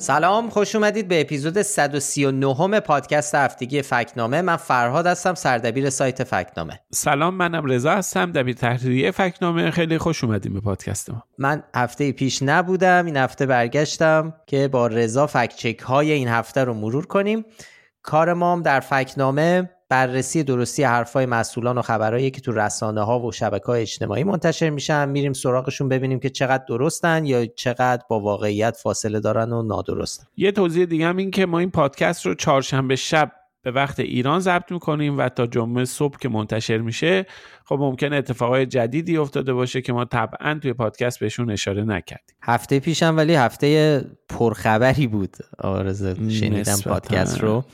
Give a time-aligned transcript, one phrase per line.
[0.00, 4.42] سلام خوش اومدید به اپیزود 139 پادکست هفتگی فکنامه.
[4.42, 6.80] من فرهاد هستم سردبیر سایت فکنامه.
[6.90, 9.70] سلام منم رضا هستم دبیر تحریریه فکنامه.
[9.70, 11.24] خیلی خوش اومدیم به پادکست ما.
[11.38, 16.74] من هفته پیش نبودم این هفته برگشتم که با رضا فکچک های این هفته رو
[16.74, 17.44] مرور کنیم.
[18.02, 23.20] کار ما هم در فکنامه بررسی درستی حرفای مسئولان و خبرهایی که تو رسانه ها
[23.20, 28.20] و شبکه های اجتماعی منتشر میشن میریم سراغشون ببینیم که چقدر درستن یا چقدر با
[28.20, 30.24] واقعیت فاصله دارن و نادرستن.
[30.36, 33.32] یه توضیح دیگه هم این که ما این پادکست رو چهارشنبه شب
[33.62, 37.26] به وقت ایران ضبط می‌کنیم و تا جمعه صبح که منتشر میشه
[37.64, 42.36] خب ممکن اتفاقای جدیدی افتاده باشه که ما طبعا توی پادکست بهشون اشاره نکردیم.
[42.42, 45.36] هفته پیشم ولی هفته پرخبری بود.
[45.58, 47.64] آرزو شنیدم پادکست رو.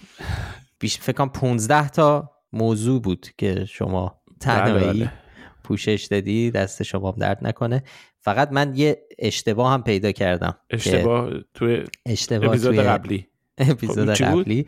[0.79, 5.13] بیش فکر کنم 15 تا موضوع بود که شما تنهایی بله، بله.
[5.65, 7.83] پوشش دادی دست شما درد نکنه.
[8.21, 13.27] فقط من یه اشتباه هم پیدا کردم اشتباه توی اشتباه اپیزود قبلی.
[13.59, 14.67] اپیزود خب، قبلی.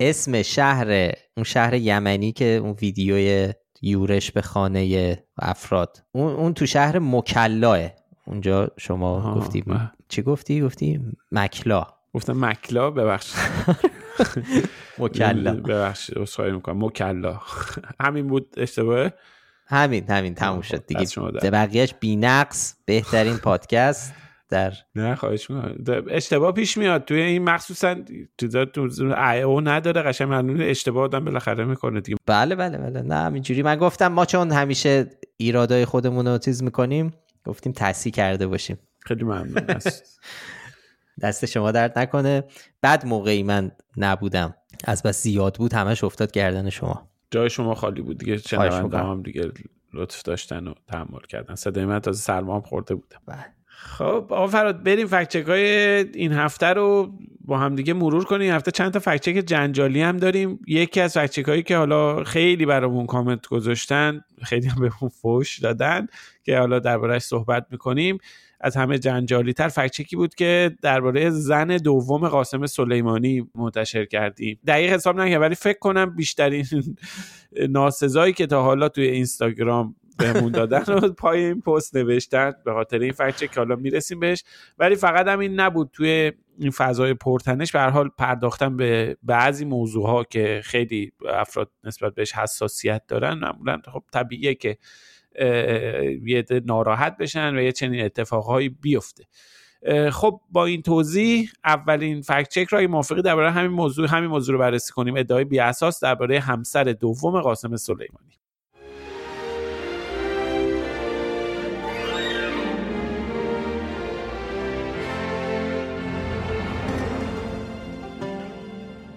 [0.00, 6.04] اسم شهر اون شهر یمنی که اون ویدیوی یورش به خانه افراد.
[6.12, 7.90] اون, اون تو شهر مکلاه
[8.26, 9.64] اونجا شما گفتی
[10.08, 11.00] چی گفتی؟ گفتی
[11.32, 13.32] مکلا گفتم مکلا ببخش
[14.98, 15.54] مکلا.
[15.54, 16.84] ببخشید عذرخواهی می‌کنم.
[16.84, 17.40] مکلا.
[18.04, 19.12] همین بود اشتباهه؟
[19.66, 20.86] همین همین تموم شد.
[20.86, 21.04] دیگه
[21.40, 24.14] ده بقیهش نقص بهترین پادکست
[24.48, 26.04] در نه خواهش می‌کنم.
[26.10, 27.04] اشتباه پیش میاد.
[27.04, 27.96] توی این مخصوصا
[28.38, 28.88] تو
[29.44, 30.64] او نداره قشنگ معلومه.
[30.64, 32.18] اشتباه آدم بالاخره می‌کنه دیگه.
[32.26, 33.02] بله بله بله.
[33.02, 33.62] نه همینجوری.
[33.62, 37.14] من گفتم ما چون همیشه ایرادای خودمون رو تیز می‌کنیم
[37.44, 38.78] گفتیم تصحیح کرده باشیم.
[39.00, 39.66] خیلی ممنون.
[41.20, 42.44] دست شما درد نکنه.
[42.82, 44.54] بعد موقعی من نبودم.
[44.84, 47.08] از بس زیاد بود همش افتاد گردن شما.
[47.30, 48.36] جای شما خالی بود دیگه.
[48.38, 49.52] شنونده هم دیگه
[49.94, 51.54] لطف داشتن و تحمل کردن.
[51.54, 53.44] صدای من تازه سرما هم خورده بودم بله.
[53.80, 55.62] خب آقا فراد بریم فکچک های
[56.14, 58.54] این هفته رو با هم دیگه مرور کنیم.
[58.54, 60.60] هفته چند تا فکچک جنجالی هم داریم.
[60.66, 66.06] یکی از فکچک هایی که حالا خیلی برامون کامنت گذاشتن خیلی هم بهمون فوش دادن
[66.44, 68.18] که حالا دربارهش صحبت می‌کنیم.
[68.60, 74.60] از همه جنجالی تر فکچکی بود که درباره زن دوم قاسم سلیمانی منتشر کردیم.
[74.66, 76.64] دقیق حساب نکردم ولی فکر کنم بیشترین
[77.70, 82.98] ناسزایی که تا حالا توی اینستاگرام بهمون دادن و پای این پست نوشتن به خاطر
[82.98, 84.44] این فکچک که حالا می‌رسیم بهش.
[84.78, 87.72] ولی فقط هم این نبود توی این فضای پرتنش.
[87.72, 93.80] به حال پرداختن به بعضی موضوع ها که خیلی افراد نسبت بهش حساسیت دارن معمولا
[93.92, 94.78] خب طبیعیه که
[96.26, 99.24] یه ناراحت بشن و یه چنین اتفاقهایی بیفته.
[100.12, 104.58] خب با این توضیح اولین فکت چک را موافقی درباره همین موضوع همین موضوع رو
[104.58, 105.16] بررسی کنیم.
[105.16, 108.37] ادعای بی اساس درباره همسر دوم قاسم سلیمانی.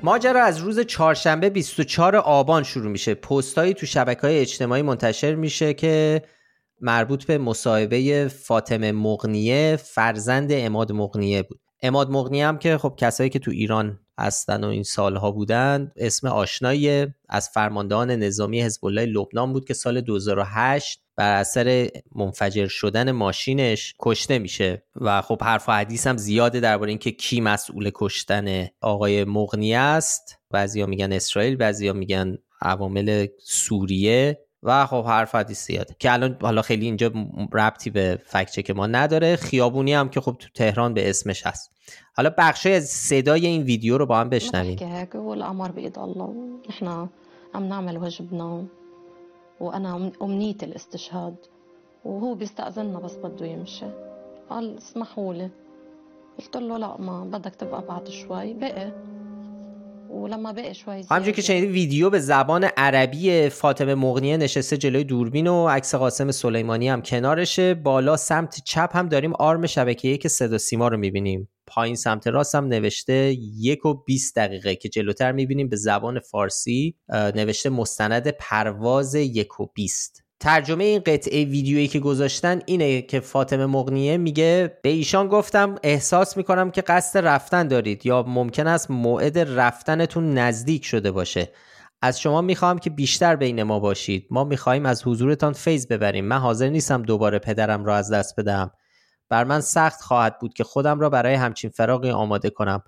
[0.03, 3.13] ماجرا از روز چهارشنبه 24 آبان شروع میشه.
[3.13, 6.21] پستایی تو شبکه های اجتماعی منتشر میشه که
[6.79, 11.59] مربوط به مصاحبه فاطمه مغنیه فرزند اماد مغنیه بود.
[11.81, 16.27] اماد مغنیه هم که خب کسایی که تو ایران هستن و این سالها بودن اسم
[16.27, 23.11] آشنایی از فرماندهان نظامی حزب الله لبنان بود که سال 2008 بر اثر منفجر شدن
[23.11, 24.83] ماشینش کشته میشه.
[24.95, 30.37] و خب حرف و حدیث هم زیاده درباره اینکه کی مسئول کشتن آقای مغنی است.
[30.51, 34.39] بعضیا میگن اسرائیل بعضیا میگن عوامل سوریه.
[34.63, 35.95] و خب حرف حدیث زیاده.
[35.99, 37.11] که الان حالا خیلی اینجا
[37.53, 39.35] ربطی به فکچه که ما نداره.
[39.35, 41.71] خیابونی هم که خب تو تهران به اسمش هست.
[42.15, 44.77] حالا بخشی از صدای این ویدیو رو با هم بشنویم.
[49.61, 51.35] وأنا أمنيتي الاستشهاد.
[52.05, 53.85] وهو بيستأذننا بس بده يمشي.
[54.49, 55.49] قال اسمحوا لي.
[56.37, 58.53] قلت له لا ما بدك تبقى بعد شوي.
[58.53, 58.91] بقي.
[60.11, 60.53] ولما
[61.09, 66.31] همجور که شنیدی ویدیو به زبان عربی فاطمه مغنیه نشسته جلوی دوربین و عکس قاسم
[66.31, 67.73] سلیمانی هم کنارشه.
[67.73, 71.49] بالا سمت چپ هم داریم آرم شبکه‌ای که صدا سیما رو می‌بینیم.
[71.67, 76.95] پایین سمت راست هم نوشته یک و 20 دقیقه که جلوتر می‌بینیم به زبان فارسی
[77.09, 83.65] نوشته مستند پرواز یک و 20 ترجمه این قطعه ویدیویی که گذاشتن اینه که فاطمه
[83.65, 89.39] مغنیه میگه به ایشان گفتم احساس می‌کنم که قصد رفتن دارید یا ممکن است موعد
[89.39, 91.49] رفتنتون نزدیک شده باشه.
[92.01, 94.27] از شما می‌خواهم که بیشتر بین ما باشید.
[94.31, 96.25] ما می‌خواهیم از حضورتان فیض ببریم.
[96.25, 98.71] من حاضر نیستم دوباره پدرم را از دست بدهم.
[99.29, 102.83] بر من سخت خواهد بود که خودم را برای همچین فراقی آماده کنم.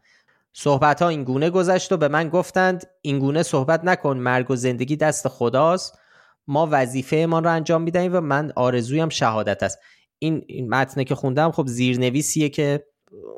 [0.54, 4.18] صحبت ها این گونه گذشت و به من گفتند این گونه صحبت نکن.
[4.18, 6.00] مرگ و زندگی دست خداست.
[6.48, 9.80] ما وظیفه ما رو انجام می‌دهیم و من آرزویم شهادت است.
[10.20, 12.84] این, متنه که خوندم خب زیرنویسیه که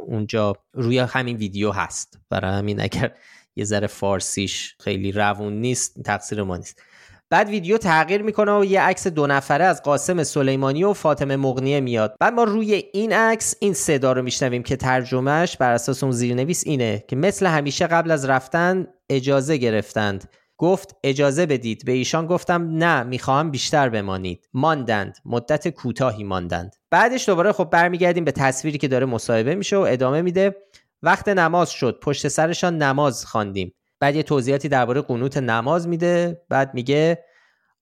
[0.08, 2.20] اونجا روی همین ویدیو هست.
[2.30, 3.12] برای همین اگر
[3.56, 6.82] یه ذره فارسیش خیلی روون نیست تقصیر ما نیست.
[7.30, 11.80] بعد ویدیو تغییر می‌کنه و یه عکس دو نفره از قاسم سلیمانی و فاطمه مغنیه
[11.80, 12.16] میاد.
[12.20, 16.64] بعد ما روی این عکس این صدا رو میشنویم که ترجمهش بر اساس اون زیرنویس
[16.66, 22.68] اینه که مثل همیشه قبل از رفتن اجازه گرفتند گفت اجازه بدید به ایشان گفتم
[22.72, 24.50] نه می‌خواهم بیشتر بمانید.
[24.54, 25.18] ماندند.
[25.26, 26.76] مدت کوتاهی ماندند.
[26.92, 30.56] بعدش دوباره خب برمیگردیم به تصویری که داره مصاحبه میشه و ادامه میده.
[31.02, 32.00] وقت نماز شد.
[32.02, 33.74] پشت سرشان نماز خواندیم.
[34.00, 36.42] بعد یه توضیحاتی درباره قنوت نماز میده.
[36.50, 37.24] بعد میگه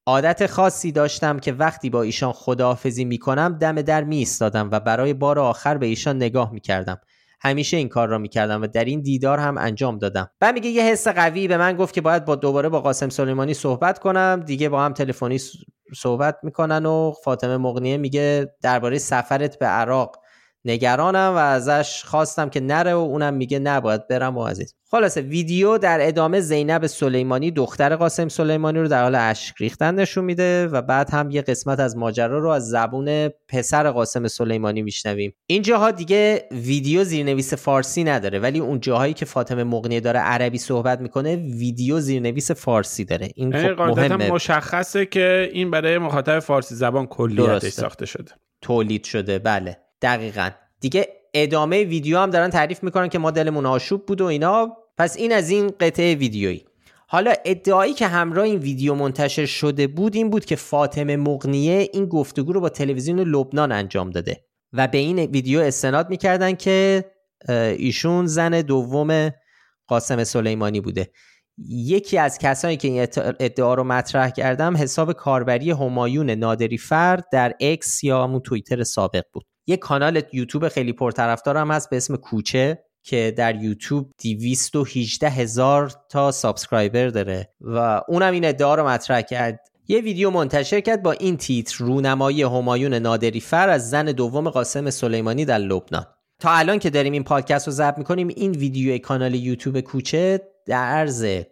[0.06, 5.40] عادت خاصی داشتم که وقتی با ایشان خداحافظی می‌کنم دم در می و برای بار
[5.40, 7.00] آخر به ایشان نگاه می‌کردم.
[7.44, 10.30] همیشه این کار را می‌کردم و در این دیدار هم انجام دادم.
[10.40, 13.54] بعد میگه یه حس قوی به من گفت که باید با دوباره با قاسم سلیمانی
[13.54, 14.44] صحبت کنم.
[14.46, 15.40] دیگه با هم تلفنی
[15.96, 20.23] صحبت می‌کنن و فاطمه مغنیه میگه درباره سفرت به عراق.
[20.66, 24.76] نگرانم و ازش خواستم که نره و اونم میگه نباید برم و عزیز.
[24.92, 30.26] خلاصه ویدیو در ادامه زینب سلیمانی دختر قاسم سلیمانی رو در حال اشک ریختن نشون
[30.26, 35.34] میده و بعد هم یه قسمت از ماجرا رو از زبون پسر قاسم سلیمانی میشنویم.
[35.48, 40.58] این جاها دیگه ویدیو زیرنویس فارسی نداره ولی اون جاهایی که فاطمه مغنی داره عربی
[40.58, 43.30] صحبت می‌کنه ویدیو زیرنویس فارسی داره.
[43.36, 44.32] این خب مهمه.
[44.32, 48.32] مشخصه که این برای مخاطب فارسی زبان کلیتش ساخته شده.
[48.62, 49.40] تولید شده.
[49.40, 49.78] بله.
[50.04, 50.50] دقیقا.
[50.80, 54.78] دیگه ادامه ویدیو هم دارن تعریف می‌کنن که ما دلمون آشوب بود و اینا.
[54.98, 56.66] پس این از این قطعه ویدیویی.
[57.08, 62.06] حالا ادعایی که همراه این ویدیو منتشر شده بود این بود که فاطمه مغنیه این
[62.06, 67.06] گفتگو رو با تلویزیون لبنان انجام داده و به این ویدیو استناد می‌کردن که
[67.78, 69.32] ایشون زن دوم
[69.88, 71.12] قاسم سلیمانی بوده.
[71.68, 73.08] یکی از کسانی که این
[73.40, 79.24] ادعا رو مطرح کرد حساب کاربری همایون نادری فرد در اکس یا همون توییتر سابق
[79.34, 79.46] بود.
[79.68, 85.94] یه کانال یوتیوب خیلی پرطرفدار هم هست به اسم کوچه که در یوتیوب 218 هزار
[86.10, 89.60] تا subscriber داره و اونم این ادعا رو مطرح کرد.
[89.88, 94.90] یه ویدیو منتشر کرد با این تیتر رونمایی همایون نادری فر از زن دوم قاسم
[94.90, 96.06] سلیمانی در لبنان.
[96.40, 100.86] تا الان که داریم این پادکست رو ضبط می‌کنیم این ویدیو کانال یوتیوب کوچه در
[100.86, 101.44] عرض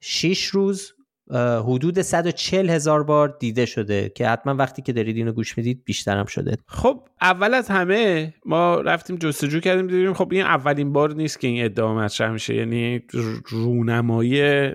[0.00, 0.93] 6 روز
[1.32, 6.26] حدود 140 هزار بار دیده شده که حتما وقتی که دارید اینو گوش می‌دید بیشترم
[6.26, 6.56] شده.
[6.66, 11.48] خب اول از همه ما رفتیم جستجو کردیم دیدیم خب این اولین بار نیست که
[11.48, 12.54] این ادعا مطرح میشه.
[12.54, 13.02] یعنی
[13.46, 14.70] رونمایی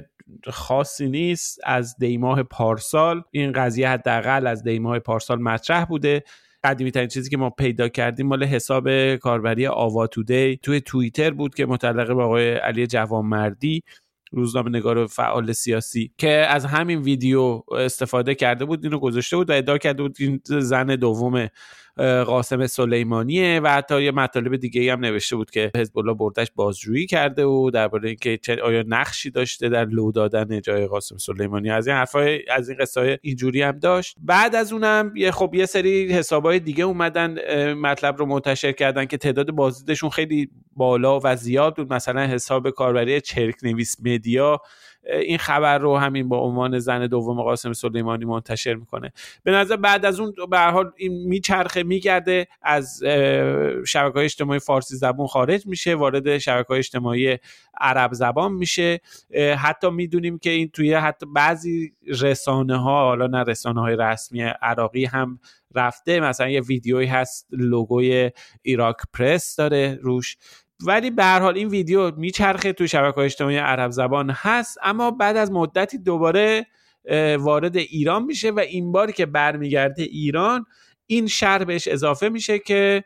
[0.48, 1.60] خاصی نیست.
[1.63, 6.24] از دیماه پارسال این قضیه حداقل از دیماه پارسال مطرح بوده.
[6.63, 11.56] قدیمی ترین چیزی که ما پیدا کردیم مال حساب کاربری آوا تودی توی توییتر بود
[11.56, 13.83] که متعلق به آقای علی جوانمردی.
[14.31, 19.54] روزنامه نگار فعال سیاسی که از همین ویدیو استفاده کرده بود اینو گذاشته بود و
[19.54, 21.48] ادعا کرده بود این زن دوم
[22.00, 27.08] قاسم سلیمانیه و حتی یه مطالب دیگه هم نوشته بود که حزب الله بردش بازجویی
[27.08, 31.70] کرده و درباره اینکه آیا نقشی داشته در لو دادن جای قاسم سلیمانی.
[31.70, 34.16] از این حرفای از این قصه اینجوری هم داشت.
[34.22, 37.38] بعد از اونم یه خب یه سری حسابای دیگه اومدن
[37.74, 41.94] مطلب رو منتشر کردن که تعداد بازدیدشون خیلی بالا و زیاد بود.
[41.94, 44.62] مثلا حساب کاربری چرک نویس مدیا
[45.04, 49.14] این خبر رو همین با عنوان زن دوم قاسم سلیمانی منتشر می‌کنه.
[49.44, 53.04] به نظر بعد از اون به حال این میچرخه میگرده از
[53.88, 57.38] شبکه های اجتماعی فارسی زبان خارج میشه وارد شبکه های اجتماعی
[57.82, 59.00] عرب زبان میشه.
[59.58, 65.06] حتی می‌دونیم که این توی حتی بعضی رسانه ها حالا نه رسانه های رسمی عراقی
[65.06, 65.40] هم
[65.76, 66.20] رفته.
[66.20, 70.38] مثلا یه ویدیویی هست لوگوی ایراک پرس داره روش.
[70.86, 75.38] ولی به هر حال این ویدیو میچرخه تو شبکه اجتماعی عرب زبان هست اما بعد
[75.38, 76.66] از مدتی دوباره
[77.40, 80.66] وارد ایران میشه و این بار که برمیگرده ایران
[81.06, 83.04] این شر بهش اضافه میشه که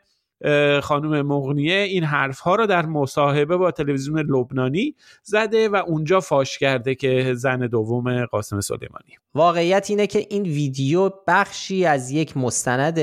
[0.82, 6.58] خانم مغنیه این حرف ها رو در مصاحبه با تلویزیون لبنانی زده و اونجا فاش
[6.58, 9.18] کرده که زن دوم قاسم سلیمانی.
[9.34, 12.98] واقعیت اینه که این ویدیو بخشی از یک مستند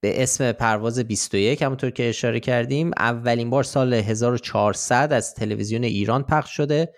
[0.00, 6.22] به اسم پرواز 21 همونطور که اشاره کردیم اولین بار سال 1400 از تلویزیون ایران
[6.22, 6.92] پخش شده.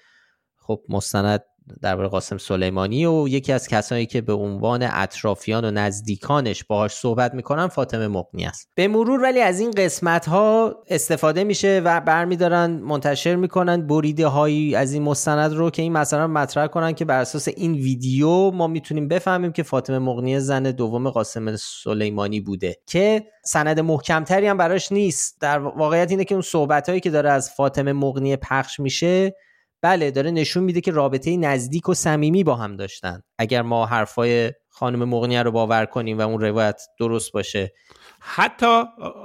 [0.57, 1.45] خب مستند
[1.83, 7.35] درباره قاسم سلیمانی و یکی از کسانی که به عنوان اطرافیان و نزدیکانش باهاش صحبت
[7.35, 8.69] می‌کنن فاطمه مقنی است.
[8.75, 14.75] به مرور ولی از این قسمت ها استفاده میشه و برمیدارن منتشر می‌کنن بریده هایی
[14.75, 18.67] از این مستند رو که این مثلا مطرح کنن که بر اساس این ویدیو ما
[18.67, 24.93] می‌تونیم بفهمیم که فاطمه مقنی زن دوم قاسم سلیمانی بوده که سند محکمتری هم براش
[24.93, 25.41] نیست.
[25.41, 29.35] در واقعیت اینه که اون صحبت هایی که داره از فاطمه مقنی پخش میشه
[29.83, 33.23] بله داره نشون میده که رابطه نزدیک و صمیمی با هم داشتن.
[33.39, 37.73] اگر ما حرفای خانم مغنیه رو باور کنیم و اون روایت درست باشه.
[38.21, 38.67] حتی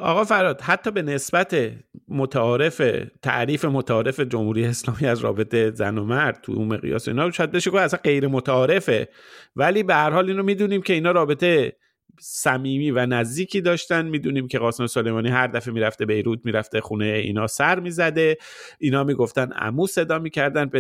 [0.02, 1.72] آقا فراد حتی به نسبت
[2.08, 2.82] متعارف
[3.22, 7.72] تعریف متعارف جمهوری اسلامی از رابطه زن و مرد تو اون مقیاس اینا شاید بشه
[7.72, 9.10] که اصلا غیر متعارفه.
[9.56, 11.74] ولی به هر حال اینو می‌دونیم که اینا رابطه
[12.20, 14.06] صمیمی و نزدیکی داشتن.
[14.06, 18.38] می‌دونیم که قاسم سلیمانی هر دفعه می‌رفته بیروت می‌رفته خونه اینا سر می‌زده.
[18.80, 20.72] اینا می‌گفتن عمو صدا می‌کردن.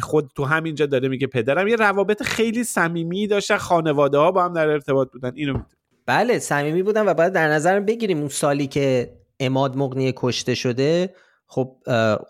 [0.00, 1.68] خود تو همینجا داره میگه پدرم.
[1.68, 3.56] یه روابط خیلی صمیمی داشتن.
[3.56, 5.32] خانواده ها با هم در ارتباط بودن.
[5.34, 5.62] اینو
[6.06, 11.14] بله صمیمی بودن و باید در نظر بگیریم اون سالی که اماد مغنی کشته شده
[11.46, 11.76] خب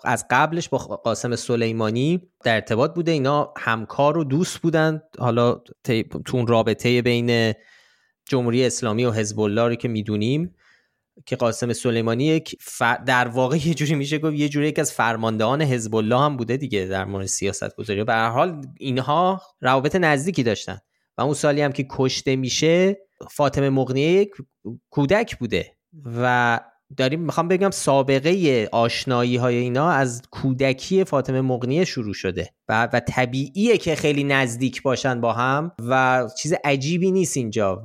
[0.05, 3.13] از قبلش با قاسم سلیمانی در ارتباط بوده.
[3.13, 5.03] اینا همکار و دوست بودن.
[5.19, 5.61] حالا
[6.25, 7.53] تو اون رابطه بین
[8.29, 10.55] جمهوری اسلامی و حزب الله رو که می‌دونیم
[11.27, 12.57] که قاسم سلیمانی یک
[13.07, 16.57] در واقع یه جوری میشه گفت یه جوری یک از فرماندهان حزب الله هم بوده
[16.57, 20.79] دیگه در مورد سیاست گذاری به هر حال اینها روابط نزدیکی داشتن
[21.19, 22.97] و اون سالی هم که کشته میشه
[23.31, 24.31] فاطمه مغنیه یک
[24.91, 26.61] کودک بوده و
[26.97, 33.01] داریم می‌خوام بگم سابقه آشنایی های اینا از کودکی فاطمه مغنیه شروع شده و, و
[33.01, 37.83] طبیعیه که خیلی نزدیک باشن با هم و چیز عجیبی نیست اینجا.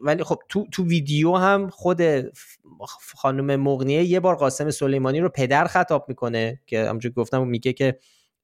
[0.00, 2.02] ولی خب تو, تو ویدیو هم خود
[3.16, 7.98] خانم مغنیه یه بار قاسم سلیمانی رو پدر خطاب می‌کنه که همونجور گفتم میگه که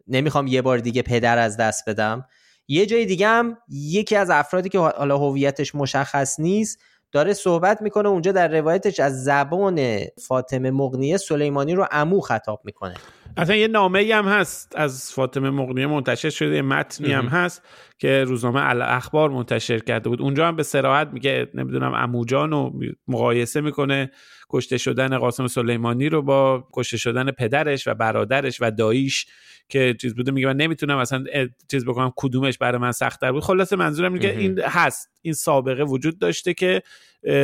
[0.09, 2.27] نمی‌خوام یه بار دیگه پدر از دست بدم.
[2.69, 6.79] یه جای دیگه هم یکی از افرادی که حالا هویتش مشخص نیست
[7.17, 12.95] داره صحبت می‌کنه اونجا در روایتش از زبان فاطمه مغنیه سلیمانی رو امو خطاب می‌کنه.
[13.37, 17.63] اصلا یه نامه هم هست از فاطمه مغنیه منتشر شده متنی هم هست
[17.99, 20.21] که روزنامه اخبار منتشر کرده بود.
[20.21, 22.73] اونجا هم به سراحت میگه نمی‌دونم اموجان رو
[23.09, 24.11] مقایسه می‌کنه
[24.51, 29.27] کشته شدن قاسم سلیمانی رو با کشته شدن پدرش و برادرش و داییش.
[29.69, 31.25] که چیز بوده میگه من نمی‌تونم اصلا
[31.71, 33.43] چیز بکنم کدومش برای من سختتر بود.
[33.43, 36.83] خلاصه منظورم میگه این هست این سابقه وجود داشته که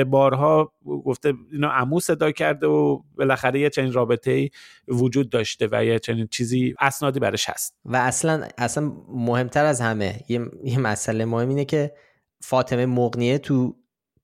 [0.07, 4.51] بارها گفته اینو عمو صدا کرده و بالاخره یه چنین رابطه
[4.89, 7.77] وجود داشته و یه چنین چیزی اسنادی برش هست.
[7.85, 11.93] و اصلا اصلا مهمتر از همه یه, یه مسئله مهم اینه که
[12.41, 13.77] فاطمه مغنیه تو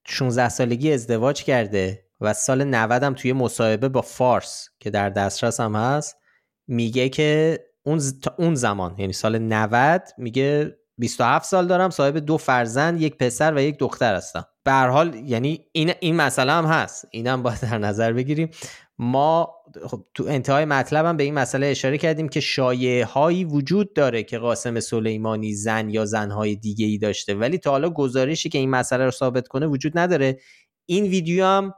[0.07, 5.61] 16 سالگی ازدواج کرده و سال 90 هم توی مصاحبه با فارس که در دسترس
[5.61, 6.17] هم هست
[6.67, 8.01] میگه که اون,
[8.39, 8.95] اون زمان.
[8.99, 14.15] یعنی سال 90 میگه 27 سال دارم صاحب دو فرزند یک پسر و یک دختر
[14.15, 14.45] هستم.
[14.65, 17.07] به هر حال یعنی این این مسئله هم هست.
[17.11, 18.51] اینم باید در نظر بگیریم.
[18.99, 19.55] ما
[19.87, 24.39] خب تو انتهای مطلبم به این مسئله اشاره کردیم که شایعه هایی وجود داره که
[24.39, 27.35] قاسم سلیمانی زن یا زنهای دیگه ای داشته.
[27.35, 30.39] ولی تا حالا گزارشی که این مسئله رو ثابت کنه وجود نداره.
[30.87, 31.75] این ویدیو هم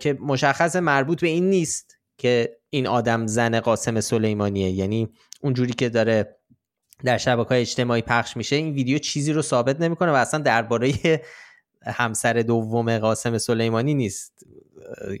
[0.00, 1.99] که مشخص مربوط به این نیست.
[2.20, 4.70] که این آدم زن قاسم سلیمانیه.
[4.70, 5.08] یعنی
[5.40, 6.36] اونجوری که داره
[7.04, 10.92] در شبکه های اجتماعی پخش میشه این ویدیو چیزی رو ثابت نمی‌کنه و اصلا درباره
[11.86, 14.46] همسر دوم قاسم سلیمانی نیست.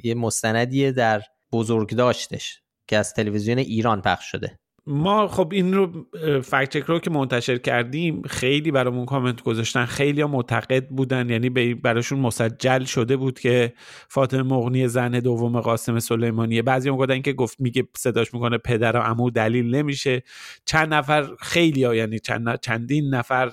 [0.04, 4.58] یه مستندیه در بزرگ داشتش که از تلویزیون ایران پخش شده.
[4.86, 6.06] ما خب این رو
[6.40, 9.84] فکت رو که منتشر کردیم خیلی برامون کامنت گذاشتن.
[9.84, 13.72] خیلی معتقد بودن یعنی براشون مسجل شده بود که
[14.08, 16.62] فاطمه مغنی زن دوم قاسم سلیمانیه.
[16.62, 20.22] بعضی هم گفتن که گفت میگه صداش می‌کنه پدر و عمو دلیل نمیشه.
[20.64, 23.50] چند نفر خیلی ها یعنی چند چندین نفر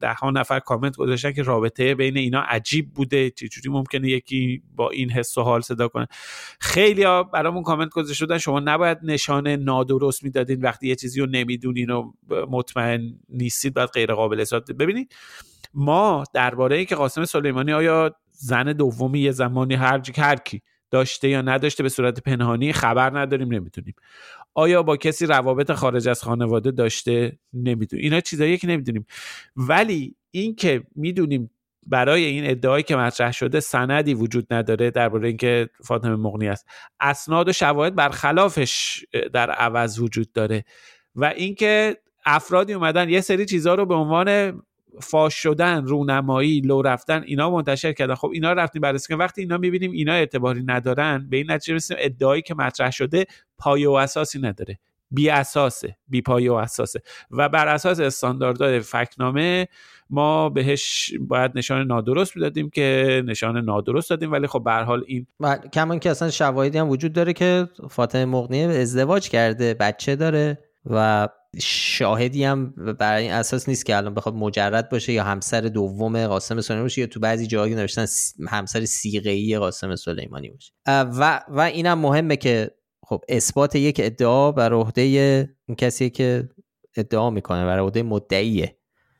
[0.00, 3.30] ده ها نفر کامنت گذاشتن که رابطه بین اینا عجیب بوده.
[3.30, 6.06] چجوری ممکنه یکی با این حس و حال صدا کنه؟
[6.60, 11.90] خیلی ها برامون کامنت گذاشته شما نباید نشان نادرست می‌دادین وقتی یه چیزی رو نمی‌دونین
[11.90, 12.12] و
[12.50, 15.14] مطمئن نیستید باید غیر قابل اثبات ببینید
[15.74, 21.82] ما درباره اینکه قاسم سلیمانی آیا زن دومی یه زمانی هر هر داشته یا نداشته
[21.82, 23.94] به صورت پنهانی خبر نداریم نمی‌تونیم
[24.54, 28.04] آیا با کسی روابط خارج از خانواده داشته؟ نمی‌دونیم.
[28.04, 29.06] اینا چیزایی که نمی‌دونیم.
[29.56, 31.50] ولی اینکه می‌دونیم
[31.90, 36.66] برای این ادعایی که مطرح شده سندی وجود نداره درباره اینکه فاطمه مغنی است.
[37.00, 40.64] اسناد و شواهد برخلافش در عوض وجود داره
[41.14, 44.60] و اینکه افرادی اومدن یه سری چیزها رو به عنوان
[45.00, 48.14] فاش شدن رونمایی لو رفتن اینا منتشر کردن.
[48.14, 49.18] خب اینا رفتیم بررسی کنیم.
[49.18, 53.26] وقتی اینا می‌بینیم اینا اعتباری ندارن به این نتیجه رسیدیم ادعایی که مطرح شده
[53.58, 54.78] پایه و اساسی نداره.
[55.10, 57.02] بی اساسه بی پایه و اساسه.
[57.30, 59.68] و بر اساس استانداردهای فکنامه
[60.10, 64.32] ما بهش باید نشان نادرست می‌دادیم که نشان نادرست دادیم.
[64.32, 65.26] ولی خب به حال این
[65.72, 70.58] کمان که اصلا شواهدی هم وجود داره که فاطمه مغنیه ازدواج کرده بچه داره
[70.90, 71.28] و
[71.60, 76.60] شاهدی هم بر این اساس نیست که الان بخواد مجرد باشه یا همسر دوم قاسم
[76.60, 78.06] سلیمانی باشه یا تو بعضی جاهایی نوشتن
[78.48, 80.72] همسر سیغه‌ای قاسم سلیمانی باشه.
[80.86, 82.70] و و اینم مهمه که
[83.10, 85.02] خب اثبات یک ادعا بر عهده
[85.66, 86.48] این کسی که
[86.96, 88.76] ادعا می‌کنه بر عهده مدعیه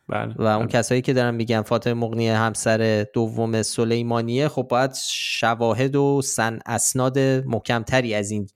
[0.08, 0.66] بله و اون بله.
[0.66, 7.18] کسایی که دارن میگن فاطمه مغنی همسر دوم سلیمانیه خب باید شواهد و سن اسناد
[7.18, 8.46] محکمتری از این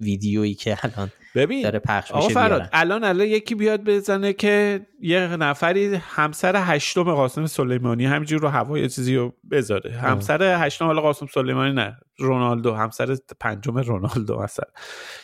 [0.00, 5.36] ویدیویی که الان ببین داره پخش میشه فراد الان الان یکی بیاد بزنه که یه
[5.36, 9.92] نفری همسر هشتم قاسم سلیمانی همینجور رو هوای چیزی رو بذاره.
[9.92, 14.66] همسر هشتم حالا قاسم سلیمانی نه رونالدو همسر پنجم رونالدو مثلا.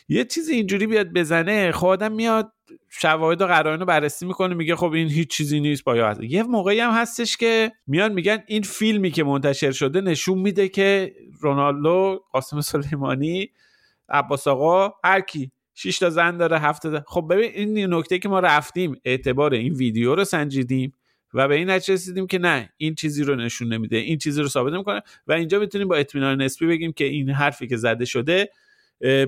[0.08, 2.52] یه چیزی اینجوری بیاد بزنه خب آدم میاد
[2.88, 6.80] شواهد و قرائن رو بررسی می‌کنه میگه خب این هیچ چیزی نیست با یه موقعی
[6.80, 12.60] هم هستش که میان میگن این فیلمی که منتشر شده نشون میده که رونالدو قاسم
[12.60, 13.50] سلیمانی
[14.08, 15.52] عباس آقا هر کی
[15.82, 20.14] 6 تا زن داره هفته خب ببین این نکته که ما رفتیم اعتبار این ویدیو
[20.14, 20.92] رو سنجیدیم
[21.34, 24.48] و به این نتیجه رسیدیم که نه این چیزی رو نشون نمیده این چیزی رو
[24.48, 25.02] ثابت نمی‌کنه.
[25.26, 28.48] و اینجا می‌تونیم با اطمینان نسبی بگیم که این حرفی که زده شده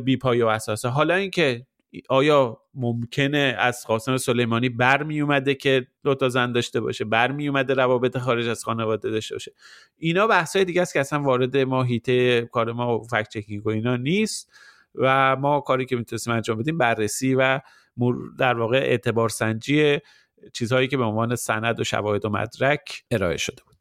[0.04, 0.88] بی پایه و اساسه.
[0.88, 1.66] حالا اینکه
[2.09, 7.75] آیا ممکنه از قاسم سلیمانی برمی اومده که دو تا زن داشته باشه برمی اومده
[7.75, 9.52] روابط خارج از خانواده داشته باشه.
[9.97, 13.71] اینا بحثای دیگه است که اصلا وارد ما هیته کار ما و فکت چکینگ و
[13.71, 14.52] اینا نیست.
[14.94, 17.61] و ما کاری که می‌تونستیم انجام بدیم بررسی و
[18.38, 19.99] در واقع اعتبار سنجی
[20.52, 23.72] چیزهایی که به عنوان سند و شواهد و مدرک ارائه شده بود.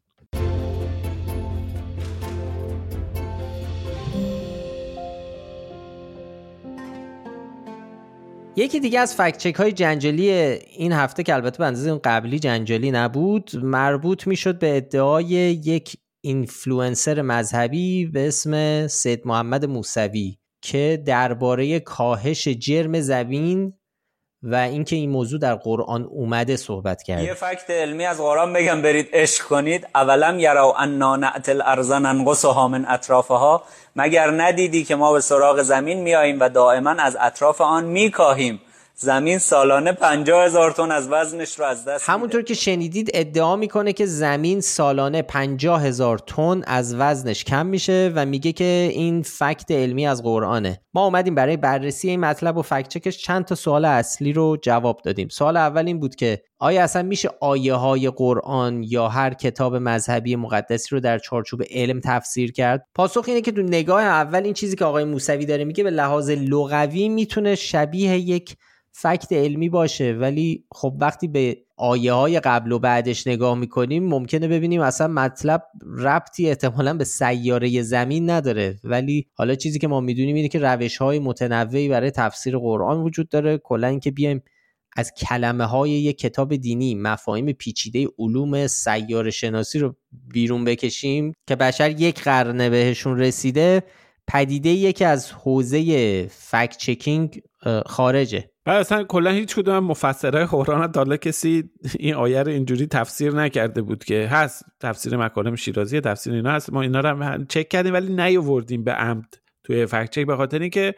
[8.56, 12.90] یکی دیگه از fact check های جنجالی این هفته که البته اندازه اون قبلی جنجالی
[12.90, 15.26] نبود مربوط می‌شد به ادعای
[15.64, 20.41] یک اینفلوئنسر مذهبی به اسم سید محمد موسوی.
[20.62, 23.72] که درباره کاهش جرم زمین
[24.42, 27.22] و اینکه این موضوع در قرآن اومده صحبت کرد.
[27.22, 29.86] یه fact علمی از قرآن بگم برید عشق کنید.
[29.94, 33.62] اولم یروا انا نأتی الارض ننقصها من اطرافها.
[33.96, 38.60] مگر ندیدی که ما به سراغ زمین میاییم و دائما از اطراف آن میکاهیم؟
[39.02, 43.92] زمین سالانه 50 هزار تن از وزنش رو از دست همونطور که شنیدید ادعا می‌کنه
[43.92, 49.70] که زمین سالانه 50 هزار تن از وزنش کم میشه و میگه که این فکت
[49.70, 50.80] علمی از قرآنه.
[50.94, 53.18] ما اومدیم برای بررسی این مطلب و فکت چکش.
[53.18, 55.28] چند تا سوال اصلی رو جواب دادیم.
[55.28, 60.36] سوال اول این بود که آیا اصلا میشه آیه های قرآن یا هر کتاب مذهبی
[60.36, 64.76] مقدسی رو در چارچوب علم تفسیر کرد؟ پاسخ اینه که تو نگاه اول این چیزی
[64.76, 68.56] که آقای موسوی داره میگه به لحاظ لغوی می‌تونه شبیه یک
[68.94, 74.48] فکت علمی باشه ولی خب وقتی به آیه های قبل و بعدش نگاه می‌کنیم ممکنه
[74.48, 75.62] ببینیم اصلا مطلب
[75.98, 78.78] ربطی احتمالا به سیاره زمین نداره.
[78.84, 83.28] ولی حالا چیزی که ما می‌دونیم اینه که روش های متنوعی برای تفسیر قرآن وجود
[83.28, 83.58] داره.
[83.58, 84.42] کلا اینکه بیایم
[84.96, 89.96] از کلمه های یک کتاب دینی مفاهیم پیچیده علوم سیاره شناسی رو
[90.32, 93.82] بیرون بکشیم که بشر یک قرنه بهشون رسیده
[94.28, 97.42] پدیده یکی از حوزه فکت چکینگ
[97.86, 98.51] خارجه.
[98.64, 103.82] بعد اصلا کلا هیچ کدوم مفسرهای قرآن داله کسی این آیه رو اینجوری تفسیر نکرده
[103.82, 107.92] بود که هست تفسیر مکالم شیرازی تفسیر اینا هست ما اینا رو هم چک کردیم
[107.92, 110.26] ولی نیاوردیم به عمد توی فکت چک.
[110.26, 110.94] به خاطر اینکه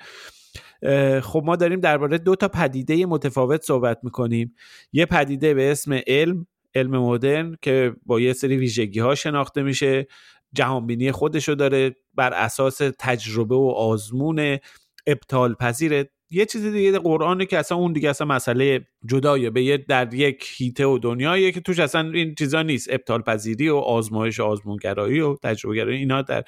[1.23, 4.55] خب ما داریم درباره دو تا پدیده متفاوت صحبت می‌کنیم.
[4.93, 10.07] یه پدیده به اسم علم علم مدرن که با یه سری ویژگی ها شناخته میشه.
[10.53, 14.59] جهانبینی خودشو داره بر اساس تجربه و آزمون
[15.07, 19.77] ابطال پذیر یه چیز دیگه قرآنه که اصلا اون دیگه اصلا مسئله جدایه به یه
[19.77, 22.89] در یک هیته و دنیاییه که توش اصلا این چیزا نیست.
[22.93, 26.45] ابطال پذیری و آزمایش آزمونگرایی و تجربه گرایی اینا در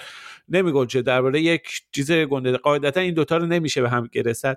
[0.48, 1.02] نمیگنجه.
[1.02, 1.62] درباره یک
[1.92, 4.56] چیز گنده قاعدتا این دوتا رو نمیشه به هم گرسد.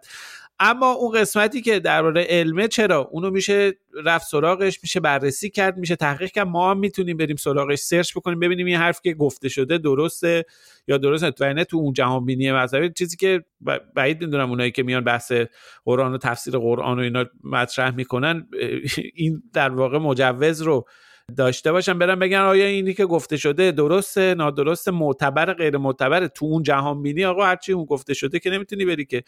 [0.60, 3.74] اما اون قسمتی که درباره علمه چرا؟ اونو میشه
[4.06, 6.48] رفت سراغش میشه بررسی کرد میشه تحقیق کرد.
[6.48, 10.46] ما هم می‌تونیم بریم سراغش سرچ بکنیم ببینیم این حرف که گفته شده درسته
[10.88, 13.44] یا درست نه تو اون جهان بینی مذهبی چیزی که
[13.96, 15.32] بعید می‌دونم اونایی که میان بحث
[15.86, 18.48] قرآن و تفسیر قرآن و اینا مطرح می‌کنن
[19.14, 20.86] این در واقع مجوز رو
[21.38, 26.46] داشته باشن برن بگن آیا اینی که گفته شده درسته نادرست معتبر غیر معتبر تو
[26.46, 29.24] اون جهان بینی آقا هرچی اون گفته شده که نمی‌تونی بری که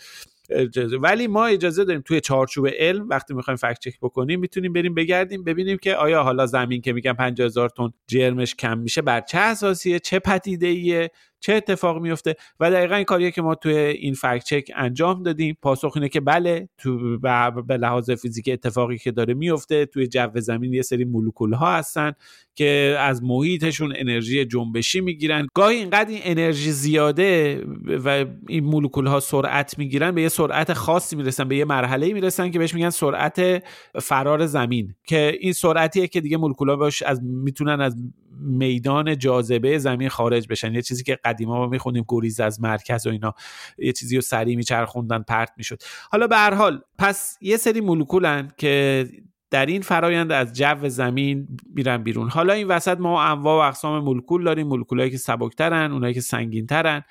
[0.52, 0.98] اجازه.
[0.98, 5.44] ولی ما اجازه داریم توی چارچوب علم وقتی می‌خوایم فکت چک بکنیم می‌تونیم بریم بگردیم
[5.44, 10.00] ببینیم که آیا حالا زمین که میگن 50000 تن جرمش کم میشه بر چه اساسیه
[10.00, 11.12] چه پدیده ایه
[11.42, 15.58] چه اتفاق میفته و دقیقا این کاریه که ما توی این فکت چک انجام دادیم.
[15.62, 17.20] پاسخ اینه که بله تو
[17.68, 22.12] به لحاظ فیزیک اتفاقی که داره میفته توی جو زمین یه سری مولکول ها هستن
[22.56, 25.48] که از محیطشون انرژی جنبشی می‌گیرن.
[25.54, 31.16] گاهی اینقدر این انرژی زیاده و این مولکول ها سرعت می‌گیرن به یه سرعت خاصی
[31.16, 33.64] می‌رسن به یه مرحله می‌رسن که بهش میگن سرعت
[34.02, 34.96] فرار زمین.
[35.08, 37.96] که این سرعتیه که دیگه مولکول ها از می‌تونن از
[38.44, 40.74] میدان جاذبه زمین خارج بشن.
[40.74, 43.34] یه چیزی که قدیما ما می‌خونیم گریز از مرکز و اینا.
[43.78, 45.84] یه چیزی رو سریع میچرخوندن پرت می‌شد.
[46.12, 49.06] حالا به هر حال پس یه سری مولکولن که
[49.52, 52.30] در این فرایند از جو زمین میرن بیرون.
[52.30, 54.68] حالا این وسط ما انواع و اقسام مولکول داریم.
[54.68, 57.04] مولکولایی که سبکترن اونایی که سنگینترن.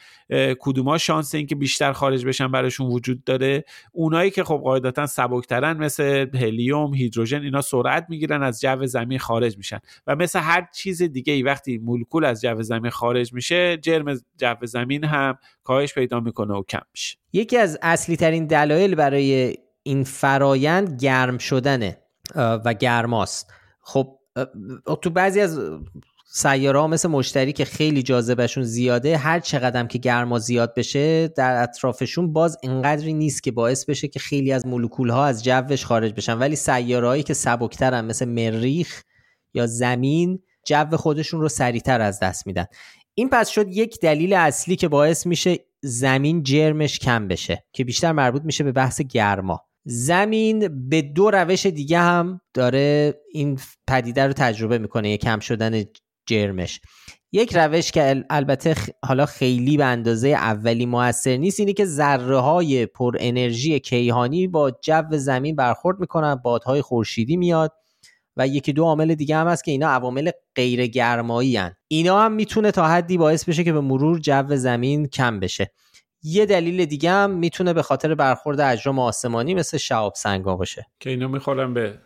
[0.61, 3.65] کدوما شانس اینکه بیشتر خارج بشن براشون وجود داره.
[3.93, 9.57] اونایی که خب قاعدتا سبکترن مثل هلیوم هیدروژن اینا سرعت می‌گیرن از جو زمین خارج
[9.57, 9.79] میشن.
[10.07, 14.55] و مثل هر چیز دیگه ای وقتی مولکول از جو زمین خارج میشه جرم جو
[14.63, 17.19] زمین هم کاهش پیدا می‌کنه و کم میشه.
[17.33, 21.97] یکی از اصلی ترین دلایل برای این فرایند گرم شدنه.
[22.37, 23.53] و گرماست.
[23.81, 24.19] خب
[25.03, 25.61] تو بعضی از
[26.33, 31.63] سیاره ها مثل مشتری که خیلی جاذبهشون زیاده هر چقدر که گرما زیاد بشه در
[31.63, 36.13] اطرافشون باز انقدری نیست که باعث بشه که خیلی از مولکول ها از جوش خارج
[36.13, 36.39] بشن.
[36.39, 39.03] ولی سیارهایی که سبکترن مثل مریخ
[39.55, 42.65] یا زمین جو خودشون رو سریعتر از دست میدن.
[43.15, 48.13] این پس شد یک دلیل اصلی که باعث میشه زمین جرمش کم بشه که بیشتر
[48.13, 49.70] مربوط میشه به بحث گرما.
[49.85, 55.85] زمین به دو روش دیگه هم داره این پدیده رو تجربه می‌کنه یه کم شدن
[56.27, 56.81] جرمش
[57.33, 62.87] یک روش که البته حالا خیلی به اندازه اولی موثر نیست اینه که ذره های
[62.87, 67.73] پر انرژی کیهانی با جو زمین برخورد می‌کنن بادهای خورشیدی میاد
[68.37, 71.75] و یکی دو عامل دیگه هم هست که اینا عوامل غیر گرمایی هن.
[71.89, 75.73] اینا هم می‌تونه تا حدی باعث بشه که به مرور جو زمین کم بشه
[76.23, 80.87] یه دلیل دیگه هم می‌تونه به خاطر برخورد اجرام آسمانی مثل شعاب سنگا باشه.
[81.01, 81.99] که اینا می‌خورن به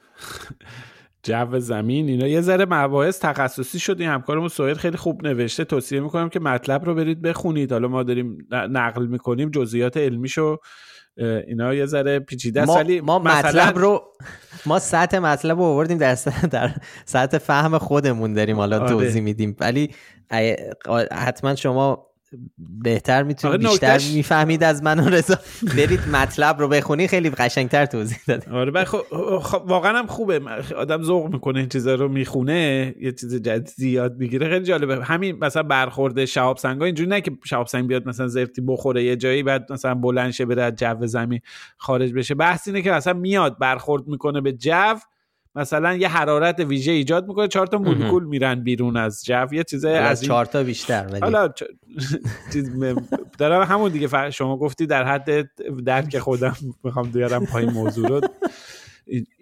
[1.23, 2.09] جو زمین.
[2.09, 4.01] اینا یه ذره مباحث تخصصی شد.
[4.01, 5.65] این همکارمون سوهر خیلی خوب نوشته.
[5.65, 7.73] توصیه می‌کنم که مطلب رو برید بخونید.
[7.73, 9.51] حالا ما داریم نقل می‌کنیم.
[9.51, 10.57] جزئیات علمیشو
[11.47, 12.77] اینا یه ذره پیچیده است.
[12.77, 14.03] ولی ما مطلب رو
[14.67, 16.19] ما سطح مطلب رو آوردیم در
[16.51, 16.75] در
[17.05, 18.89] سطح فهم خودمون داریم حالا آره.
[18.89, 19.57] توضیح میدیم.
[19.61, 19.91] ولی
[21.13, 22.07] حتما شما
[22.59, 25.39] بهتر می‌تونید بیشتر می‌فهمید از من و رضا.
[25.77, 28.51] برید مطلب رو بخونی خیلی قشنگتر توضیح داده.
[28.51, 30.41] آره خب واقعا هم خوبه.
[30.77, 34.49] آدم ذوق می‌کنه این چیزا رو می‌خونه یه چیز جدید زیاد می‌گیره.
[34.49, 35.05] خیلی جالبه.
[35.05, 39.17] همین مثلا برخورد شهاب سنگا اینجوری نه که شهاب سنگ بیاد مثلا زرتی بخوره یه
[39.17, 41.41] جایی بعد مثلا بلند شه بره از جو زمین
[41.77, 42.35] خارج بشه.
[42.35, 44.95] بحث اینه که مثلا میاد برخورد می‌کنه به جو
[45.57, 49.47] مثلا یه حرارت ویژه ایجاد می‌کنه چهار تا مولکول میرن بیرون از جو.
[49.53, 51.49] یه چیزای از چهار تا بیشتر ولی حالا
[52.53, 52.71] چیز
[53.39, 54.31] دارم همون دیگه.
[54.31, 55.51] شما گفتی در حد
[55.85, 58.21] درک خودم می‌خوام بیارم پای موضوع رو.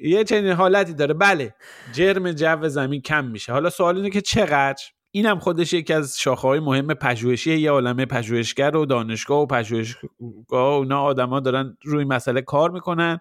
[0.03, 1.15] یه چنین حالتی داره.
[1.15, 1.55] بله
[1.93, 3.53] جرم جو زمین کم میشه.
[3.53, 7.59] حالا سوال اینه که چقدر؟ اینم خودش یکی از شاخه های مهم پژوهشی.
[7.59, 10.11] یه عالمه پژوهشگر و دانشگاه و پژوهشگاه
[10.51, 13.19] و اونا آدما دارن روی مسئله کار می‌کنن.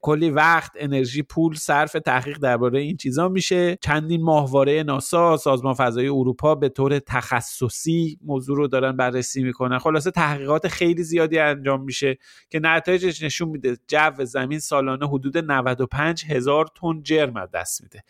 [0.00, 3.78] کلی وقت انرژی پول صرف تحقیق درباره این چیزا میشه.
[3.82, 9.78] چندین ماهواره ناسا سازمان فضایی اروپا به طور تخصصی موضوع رو دارن بررسی می‌کنن.
[9.78, 12.18] خلاصه تحقیقات خیلی زیادی انجام میشه
[12.50, 13.76] که نتایجش نشون میده.
[13.88, 18.02] جو زمین سالانه حدود 95 هزار تن جرم دست میده.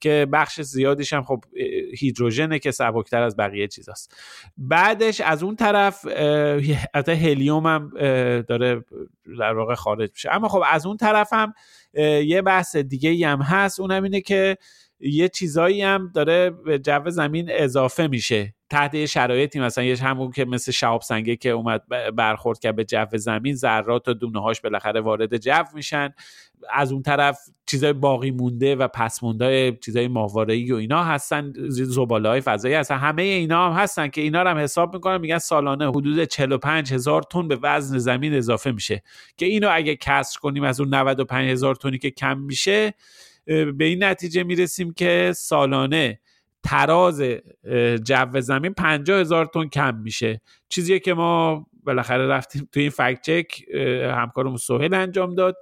[0.00, 1.44] که بخش زیادیش هم خب
[1.98, 4.16] هیدروژنه که سبکتر از بقیه چیزاست.
[4.58, 6.06] بعدش از اون طرف
[6.94, 7.90] حتی هلیوم هم
[8.48, 8.84] داره
[9.38, 10.32] در واقع خارج میشه.
[10.32, 11.54] اما خب از اون طرف هم
[12.24, 13.80] یه بحث دیگه هم هست.
[13.80, 14.56] اونم اینه که
[15.04, 18.54] یه چیزایی هم داره به جو زمین اضافه میشه.
[18.70, 21.82] تحت شرایطی مثلا یه همون که مثل شهاب سنگه که اومد
[22.16, 26.14] برخورد کرد به جو زمین ذرات و دونه هاش بالاخره وارد جو میشن.
[26.72, 31.52] از اون طرف چیزای باقی مونده و پس مونده چیزای ماهواره‌ای و اینا هستن.
[31.68, 32.96] زباله های فضایی هستن.
[32.96, 37.22] همه اینا هم هستن که اینا رو هم حساب می‌کنن میگن سالانه حدود 45 هزار
[37.22, 39.02] تن به وزن زمین اضافه میشه.
[39.36, 42.94] که اینو اگه کسر کنیم از اون 95 هزار تنی که کم میشه
[43.46, 46.20] به این نتیجه می‌رسیم که سالانه
[46.62, 47.22] تراز
[48.04, 50.40] جو زمین 50 هزار تن کم میشه.
[50.68, 53.62] چیزیه که ما بالاخره رفتیم تو این فکت چک
[54.02, 55.56] همکارمون سهیل انجام داد.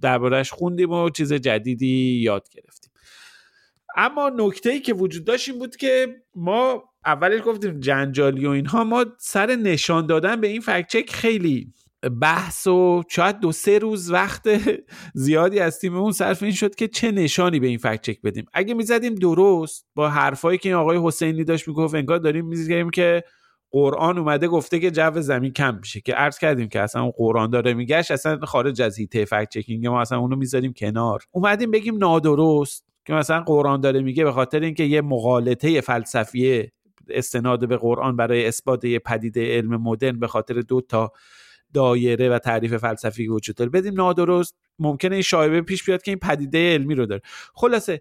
[0.00, 2.90] دربارهش خوندیم و چیز جدیدی یاد گرفتیم.
[3.96, 8.84] اما نکته ای که وجود داشت این بود که ما اولش گفتیم جنجالی و اینها
[8.84, 11.72] ما سر نشان دادن به این فکت چک خیلی
[12.08, 14.48] بحث و شاید دو سه روز وقت
[15.14, 18.46] زیادی از تیممون صرف این شد که چه نشانی به این فکت چک بدیم.
[18.52, 23.24] اگه می‌زدیم درست با حرفایی که این آقای حسینی داشت می‌گفت انگار داریم می‌زدیم که
[23.70, 27.74] قرآن اومده گفته که جو زمین کم میشه که عرض کردیم که اصلا قرآن داره
[27.74, 31.22] میگشت اصلا خارج از هیته فکت چکینگ ما اصلا اونو می‌ذاریم کنار.
[31.30, 36.72] اومدیم بگیم نادرست که مثلا قرآن داره میگه به خاطر اینکه یه مقالطه فلسفیه
[37.10, 41.12] استناد به قرآن برای اثبات یه پدیده علم مدرن به خاطر دو تا
[41.74, 46.72] دایره و تعریف فلسفی وجود بدیم نادرست ممکنه این شایبه پیش بیاد که این پدیده
[46.74, 47.22] علمی رو داره.
[47.54, 48.00] خلاصه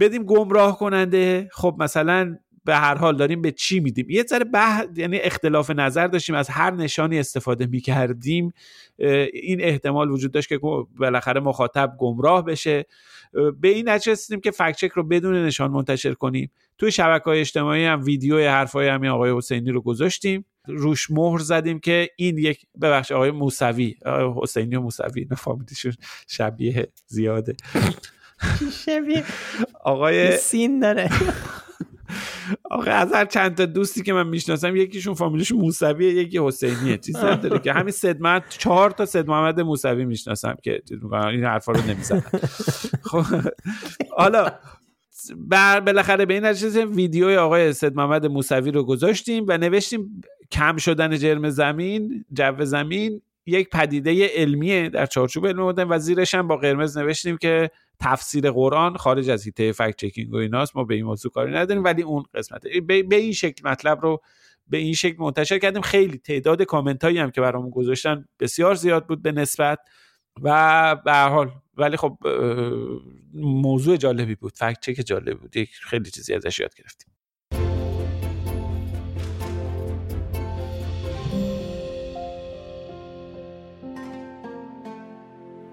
[0.00, 4.58] بدیم گمراه کننده خب مثلا به هر حال داریم به چی میدیم؟ یه ذره به
[4.96, 8.52] یعنی اختلاف نظر داشتیم از هر نشانی استفاده می‌کردیم
[9.32, 10.58] این احتمال وجود داشت که
[10.98, 12.86] بالاخره مخاطب گمراه بشه.
[13.60, 16.50] به این نتیجه رسیدیم که فکت چک رو بدون نشان منتشر کنیم.
[16.78, 20.44] توی شبکه های اجتماعی هم ویدیو حرفای همین آقای حسینی رو گذاشتیم.
[20.66, 23.94] روش مهر زدیم که این یک ببخش آقای موسوی
[24.42, 25.92] حسینی و موسوی نفامیدیشون
[26.28, 27.56] شبیه زیاده.
[28.84, 29.24] شبیه
[29.84, 31.10] آقای سین داره.
[32.70, 37.16] آقا از هر چند تا دوستی که من می‌شناسم یکیشون فامیلش موسویه یکی حسینیه چیز
[37.16, 40.82] داره که همین سدمت چهار تا سید محمد موسوی می‌شناسم که
[41.30, 42.24] این حرفا رو نمی‌زنم.
[43.10, 43.24] خب
[44.16, 44.52] حالا
[45.36, 50.76] بر بالاخره به این نتیجه ویدیوی آقای سید محمد موسوی رو گذاشتیم و نوشتیم کم
[50.76, 56.48] شدن جرم زمین جو زمین یک پدیده علمیه در چارچوب علم مدرن و زیرش هم
[56.48, 60.94] با قرمز نوشتیم که تفسیر قرآن خارج از هیته فکت چکینگ و ایناست ما به
[60.94, 62.62] این موضوع کاری نداریم ولی اون قسمت.
[63.08, 64.22] به این شکل مطلب رو
[64.66, 65.82] به این شکل منتشر کردیم.
[65.82, 69.78] خیلی تعداد کامنت هایی هم که برامون گذاشتن بسیار زیاد بود به نسبت
[70.42, 71.50] و به هر حال.
[71.76, 72.18] ولی خب
[73.34, 74.52] موضوع جالبی بود.
[74.56, 75.56] فکت چک جالبی بود.
[75.56, 77.11] یک خیلی چیزی ازش یاد گرفتیم.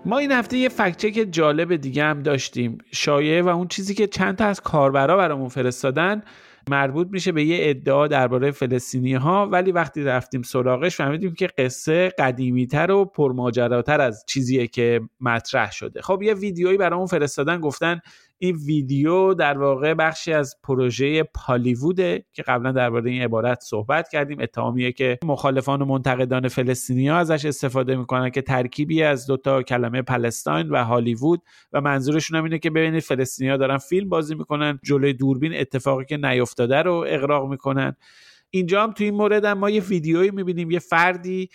[0.09, 2.77] ما این هفته یه فکچک جالب دیگه هم داشتیم.
[2.91, 6.21] شایعه و اون چیزی که چند تا از کاربرا برامون فرستادن
[6.69, 12.09] مربوط میشه به یه ادعا درباره فلسطینی ها ولی وقتی رفتیم سراغش فهمیدیم که قصه
[12.19, 16.01] قدیمیتر و پرماجراتر از چیزیه که مطرح شده.
[16.01, 17.99] خب یه ویدیویی برامون فرستادن گفتن
[18.41, 24.39] این ویدیو در واقع بخشی از پروژه پالیووده که قبلا درباره این عبارت صحبت کردیم.
[24.39, 30.01] اتهامیه که مخالفان و منتقدان فلسطینی ها ازش استفاده می‌کنن که ترکیبی از دوتا کلمه
[30.01, 31.41] پلستاین و هالیوود
[31.73, 36.05] و منظورشون هم اینه که ببینید فلسطینی ها دارن فیلم بازی می‌کنن جلوی دوربین اتفاقی
[36.05, 37.95] که نیفتاده رو اقراق می‌کنن.
[38.49, 41.49] اینجا هم توی این مورد هم ما یه ویدیویی می‌بینیم یه فردی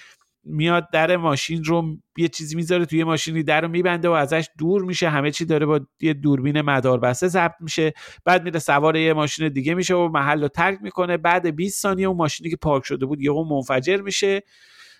[0.47, 4.83] میاد در ماشین رو یه چیزی می‌ذاره توی ماشینی در رو میبنده و ازش دور
[4.83, 5.09] میشه.
[5.09, 7.93] همه چی داره با یه دوربین مدار بسته ضبط میشه.
[8.25, 11.17] بعد میره سوار یه ماشین دیگه میشه و محل رو ترک می‌کنه.
[11.17, 14.43] بعد 20 ثانیه اون ماشینی که پارک شده بود یهو منفجر میشه.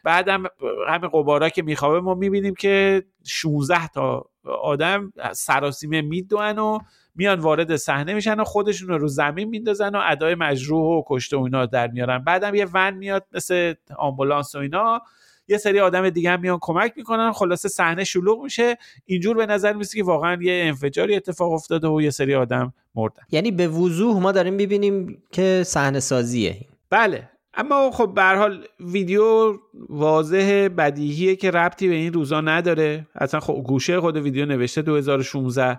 [0.05, 0.45] بعدم
[0.89, 4.31] همین قبارا که میخوابه ما می‌بینیم که 16 تا
[4.63, 6.79] آدم سراسیمه می‌دونن و
[7.15, 11.41] میان وارد صحنه میشن و خودشون رو زمین میندازن و ادای مجروح و کشته و
[11.41, 12.25] اینا در میارن.
[12.25, 15.01] بعدم یه ون میاد مثل آمبولانس و اینا.
[15.49, 17.33] یه سری آدم دیگه هم میان کمک می‌کنن.
[17.33, 18.79] خلاصه صحنه شلوغ میشه.
[19.05, 23.23] اینجور به نظر میسه که واقعا یه انفجاری اتفاق افتاده و یه سری آدم مردن.
[23.31, 26.57] یعنی به وضوح ما داریم می‌بینیم که صحنه سازیه.
[26.91, 27.31] بله.
[27.57, 29.55] اما خب به حال ویدیو
[29.89, 33.07] واضح بدیهیه که ربطی به این روزا نداره.
[33.15, 35.79] اصلا خب گوشه خود ویدیو نوشته 2016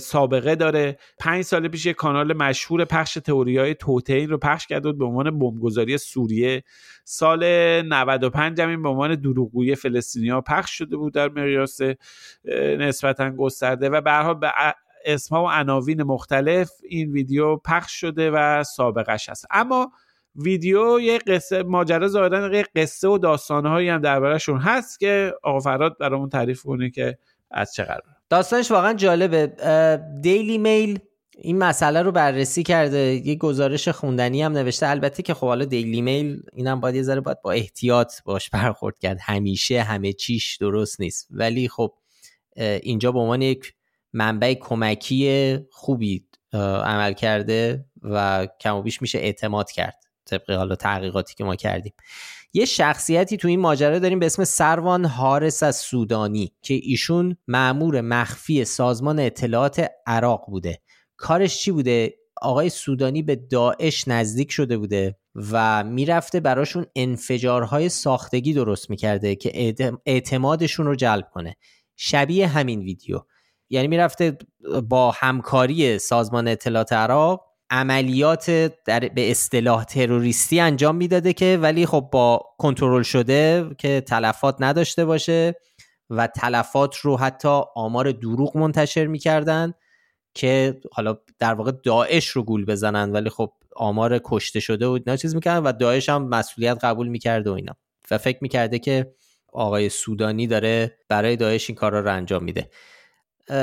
[0.00, 0.98] سابقه داره.
[1.18, 5.04] پنج سال پیش یک کانال مشهور پخش تئوری های توتین رو پخش کرده بود به
[5.04, 6.62] عنوان بمبگذاری سوریه.
[7.04, 7.44] سال
[7.82, 11.78] 95 هم به عنوان دروغگویی فلسطینیا پخش شده بود در مقیاس
[12.78, 14.52] نسبتا گسترده و به به
[15.04, 19.46] اسمها و عناوین مختلف این ویدیو پخش شده و سابقش هست.
[19.50, 19.92] اما
[20.36, 25.98] ویدیو یه قصه ماجرا ظاهرا یه قصه و داستانهایی هم دربارهشون هست که آقا فراد
[25.98, 27.18] برامون تعریف کنه که
[27.50, 29.46] از چه قرار داستانش واقعا جالبه.
[30.20, 30.98] دیلی میل
[31.38, 32.98] این مسئله رو بررسی کرده.
[32.98, 34.88] یه گزارش خوندنی هم نوشته.
[34.88, 38.98] البته که خب حالا دیلی میل اینم باید یه ذره باید با احتیاط باش برخورد
[38.98, 39.18] کرد.
[39.20, 41.28] همیشه همه چیش درست نیست.
[41.30, 41.94] ولی خب
[42.56, 43.74] اینجا به عنوان یک
[44.12, 51.34] منبع کمکی خوبی عمل کرده و کم و بیش میشه اعتماد کرد طبق حالا تحقیقاتی
[51.34, 51.92] که ما کردیم.
[52.54, 58.00] یه شخصیتی تو این ماجرا داریم به اسم سروان هارس از سودانی که ایشون معمور
[58.00, 60.80] مخفی سازمان اطلاعات عراق بوده.
[61.16, 65.18] کارش چی بوده؟ آقای سودانی به داعش نزدیک شده بوده
[65.52, 69.74] و می‌رفته براشون انفجارهای ساختگی درست می‌کرده که
[70.06, 71.56] اعتمادشون رو جلب کنه.
[71.96, 73.20] شبیه همین ویدیو.
[73.70, 74.38] یعنی می‌رفته
[74.88, 78.50] با همکاری سازمان اطلاعات عراق عملیات
[78.84, 85.04] در به اصطلاح تروریستی انجام می‌داده که ولی خب با کنترل شده که تلفات نداشته
[85.04, 85.54] باشه
[86.10, 89.74] و تلفات رو حتی آمار دروغ منتشر می‌کردن
[90.34, 95.16] که حالا در واقع داعش رو گول بزنن ولی خب آمار کشته شده و اینا
[95.16, 97.76] چیز می‌کردن و داعش هم مسئولیت قبول می‌کرده و اینا.
[98.10, 99.14] و فکر می‌کرده که
[99.52, 102.70] آقای سودانی داره برای داعش این کارا رو انجام میده.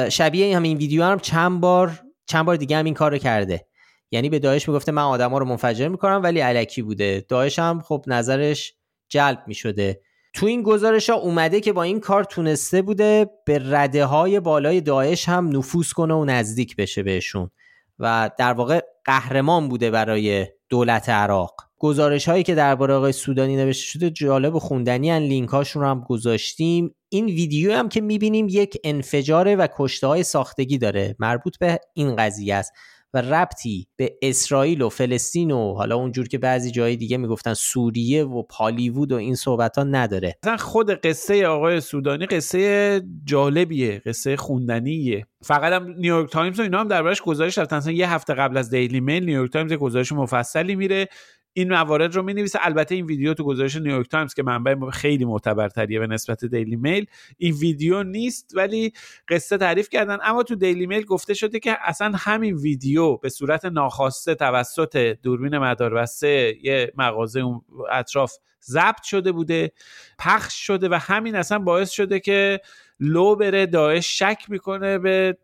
[0.09, 3.68] شبیه همین ویدیو هم چند بار چند بار دیگه هم این کارو کرده.
[4.11, 7.25] یعنی به داعش می‌گفته من آدما رو منفجر می‌کنم ولی علکی بوده.
[7.29, 8.73] داعش هم خب نظرش
[9.09, 10.01] جلب می‌شده.
[10.33, 14.81] تو این گزارش ها اومده که با این کار تونسته بوده به رده های بالای
[14.81, 17.51] داعش هم نفوذ کنه و نزدیک بشه بهشون
[17.99, 21.55] و در واقع قهرمان بوده برای دولت عراق.
[21.77, 25.87] گزارش هایی که درباره آقای سودانی نوشته شده جالب و خوندنی ان لینک هاشون رو
[25.87, 26.95] هم گذاشتیم.
[27.09, 31.15] این ویدیو هم که می‌بینیم یک انفجار و کشته های ساختگی داره.
[31.19, 32.73] مربوط به این قضیه است.
[33.13, 38.25] و ربطی به اسرائیل و فلسطین و حالا اونجور که بعضی جای دیگه می‌گفتن سوریه
[38.25, 40.37] و پالیوود و این صحبت ها نداره.
[40.43, 45.25] مثلا خود قصه آقای سودانی قصه جالبیه قصه خوندنیه.
[45.43, 47.91] فقط هم نیویورک تایمز و اینا هم دربارش گزارش رفتن.
[47.91, 51.07] یه هفته قبل از دیلی میل نیویورک تایمز گزارش مفصلی میره.
[51.53, 55.99] این موارد رو می البته این ویدیو تو گزارش نیویورک تایمز که منبع خیلی معتبرتریه
[55.99, 57.05] به نسبت دیلی میل.
[57.37, 58.93] این ویدیو نیست ولی
[59.27, 60.17] قصه تعریف کردن.
[60.23, 65.57] اما تو دیلی میل گفته شده که اصلا همین ویدیو به صورت ناخواسته توسط دوربین
[65.57, 67.43] مداربسته یه مغازه
[67.91, 68.33] اطراف
[68.63, 69.71] ضبط شده بوده
[70.19, 72.61] پخش شده و همین اصلا باعث شده که
[72.99, 75.37] لو بره داعش شک می‌کنه به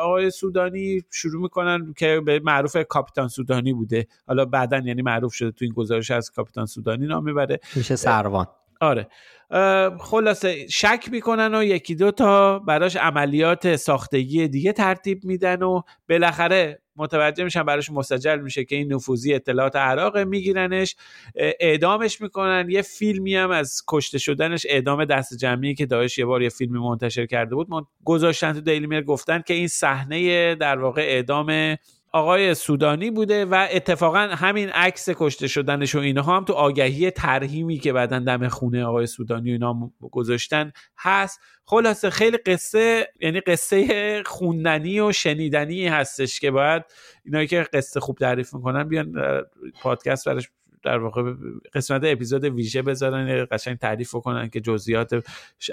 [0.00, 4.06] آقای سودانی شروع می‌کنن که به معروف کاپیتان سودانی بوده.
[4.26, 7.60] حالا بعدا یعنی معروف شده تو این گزارش از کاپیتان سودانی نام می‌بره.
[7.76, 8.46] میشه سروان.
[8.80, 9.08] آره.
[10.00, 16.82] خلاصه شک می‌کنن و یکی دو تا براش عملیات ساختگی دیگه ترتیب میدن و بالاخره
[16.96, 20.96] متوجه میشن براش مستجل میشه که این نفوذی اطلاعات عراق میگیرنش.
[21.60, 22.66] اعدامش می‌کنن.
[22.70, 26.78] یه فیلمی هم از کشته شدنش اعدام دست جمعی که داعش یه بار یه فیلمی
[26.78, 31.76] منتشر کرده بود من گذاشتن تو دیلی میر گفتن که این صحنه در واقع اعدام
[32.12, 37.78] آقای سودانی بوده و اتفاقا همین عکس کشته شدنش و اینها هم تو آگهی ترهیمی
[37.78, 41.40] که بعدا دم خونه آقای سودانی و اینا گذاشتن هست.
[41.64, 46.82] خلاصه خیلی قصه یعنی قصه خوندنی و شنیدنی هستش که باید
[47.24, 49.12] اینایی که قصه خوب تعریف می‌کنن بیان
[49.82, 50.48] پادکست برش
[50.82, 51.32] در واقع
[51.74, 55.10] قسمت اپیزود ویژه بذارن قشنگ تعریف کنن که جزئیات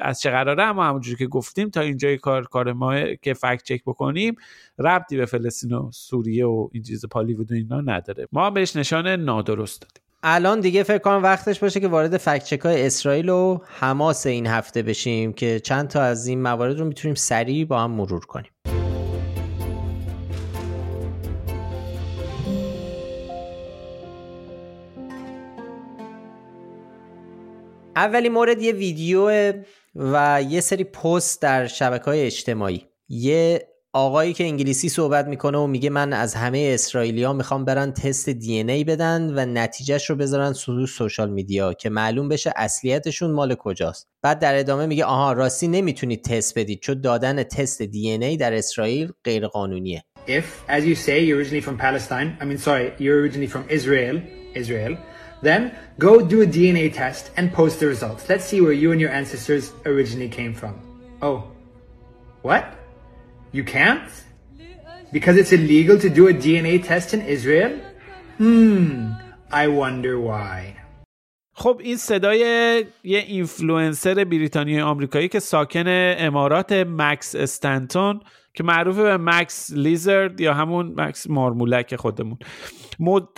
[0.01, 0.63] از چه قراره.
[0.63, 4.35] اما همونجوری که گفتیم تا اینجای کار کار ما که فکت چک بکنیم
[4.79, 8.27] ربطی به فلسطین و سوریه و این چیز پالیوود و اینا نداره.
[8.31, 10.03] ما بهش نشان نادرست دادیم.
[10.23, 14.81] الان دیگه فکر کنم وقتش باشه که وارد فکت های اسرائیل و حماس این هفته
[14.81, 18.51] بشیم که چند تا از این موارد رو می‌تونیم سریع با هم مرور کنیم.
[27.97, 29.53] اولی مورد یه ویدیو
[29.95, 32.85] و یه سری پست در شبکه های اجتماعی.
[33.09, 38.29] یه آقایی که انگلیسی صحبت می‌کنه و میگه من از همه اسرائیلیا می‌خوام برن تست
[38.29, 43.55] دی ای بدن و نتیجهش رو بذارن تو سوشال میدیا که معلوم بشه اصلیتشون مال
[43.55, 44.07] کجاست.
[44.21, 48.53] بعد در ادامه میگه آها راستی نمی‌تونید تست بدید چون دادن تست دی ای در
[48.53, 53.19] اسرائیل غیر قانونیه If as you say you're originally from Palestine I mean sorry you're
[53.23, 54.21] originally from Israel
[54.61, 54.97] Israel
[55.41, 58.27] Then go do a DNA test and post the results.
[58.29, 60.79] Let's see where you and your ancestors originally came from.
[61.21, 61.51] Oh,
[62.41, 62.73] what?
[63.51, 64.09] You can't?
[65.11, 67.79] Because it's illegal to do a DNA test in Israel?
[68.37, 69.13] Hmm,
[69.51, 70.76] I wonder why.
[71.59, 72.39] خب این صدای
[73.03, 78.19] یه اینفلوئنسر بریتانیایی آمریکایی که ساکن امارات مکس استنتون
[78.53, 82.37] که معروف به مکس لیزرد یا همون مکس مارمولک خودمون.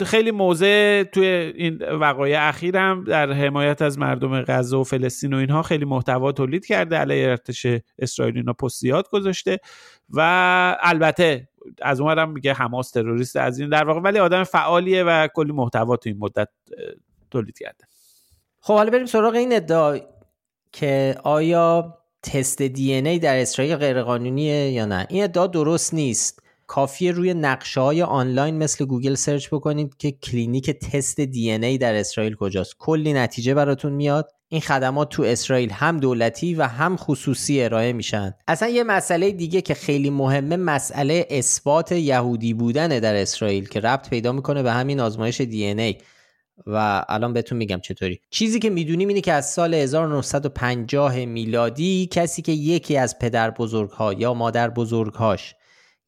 [0.06, 5.62] خیلی موضع توی این وقایع اخیرم در حمایت از مردم غزه و فلسطین و اینها
[5.62, 7.66] خیلی محتوا تولید کرده علیه ارتش
[8.00, 9.58] اسرائیل اینا پستیات گذاشته
[10.10, 10.22] و
[10.80, 11.50] البته
[11.82, 15.98] از اونورم میگه حماس تروریست از این در واقع ولی آدم فعالیه و کلی محتوا
[15.98, 16.50] تو این مدت
[17.32, 17.89] تولید کرده.
[18.62, 19.98] خب حالا بریم سراغ این ادعا
[20.72, 26.40] که آیا تست دی ای در اسرائیل غیرقانونیه یا نه؟ این ادعا درست نیست.
[26.68, 32.36] کافیه روی نقشه های آنلاین مثل گوگل search بکنید که کلینیک تست DNA در اسرائیل
[32.36, 32.76] کجاست.
[32.80, 34.32] کلی نتیجه براتون میاد.
[34.50, 38.34] این خدمات تو اسرائیل هم دولتی و هم خصوصی ارائه میشن.
[38.48, 44.10] اصلا یه مسئله دیگه که خیلی مهمه مسئله اثبات یهودی بودن در اسرائیل که ربط
[44.10, 45.98] پیدا می‌کنه به همین آزمایش DNA.
[46.68, 48.20] و الان بهتون میگم چطوری.
[48.30, 54.14] چیزی که می‌دونیم اینه که از سال 1950 میلادی کسی که یکی از پدر بزرگها
[54.14, 55.56] یا مادر بزرگهاش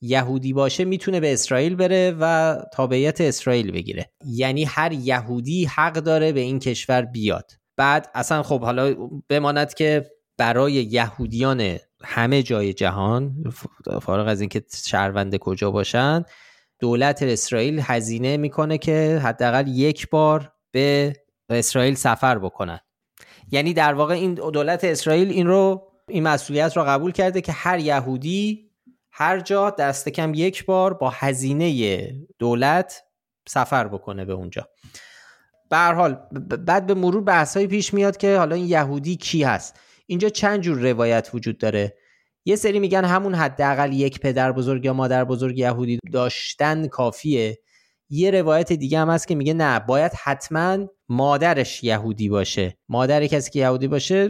[0.02, 4.12] یهودی باشه می‌تونه به اسرائیل بره و تابعیت اسرائیل بگیره.
[4.26, 7.52] یعنی هر یهودی حق داره به این کشور بیاد.
[7.78, 8.96] بعد اصلا خب حالا
[9.30, 13.44] بماند که برای یهودیان همه جای جهان
[14.02, 16.26] فارغ از اینکه شهرونده کجا باشن
[16.82, 21.14] دولت اسرائیل هزینه می‌کنه که حداقل یک بار به
[21.50, 22.80] اسرائیل سفر بکنن.
[23.52, 27.80] یعنی در واقع این دولت اسرائیل این رو این مسئولیت رو قبول کرده که هر
[27.80, 28.72] یهودی
[29.12, 32.08] هر جا دست کم یک بار با هزینه
[32.40, 33.04] دولت
[33.48, 34.68] سفر بکنه به اونجا.
[35.70, 36.14] به حال
[36.66, 39.80] بعد به مرور بحثایی پیش میاد که حالا این یهودی کی هست.
[40.08, 41.98] اینجا چند جور روایت وجود داره؟
[42.46, 47.58] یه سری میگن همون حداقل یک پدر بزرگ یا مادر بزرگ یهودی داشتن کافیه.
[48.10, 50.78] یه روایت دیگه هم هست که میگه نه باید حتما
[51.10, 52.78] مادرش یهودی باشه.
[52.90, 54.30] مادر کسی که یهودی باشه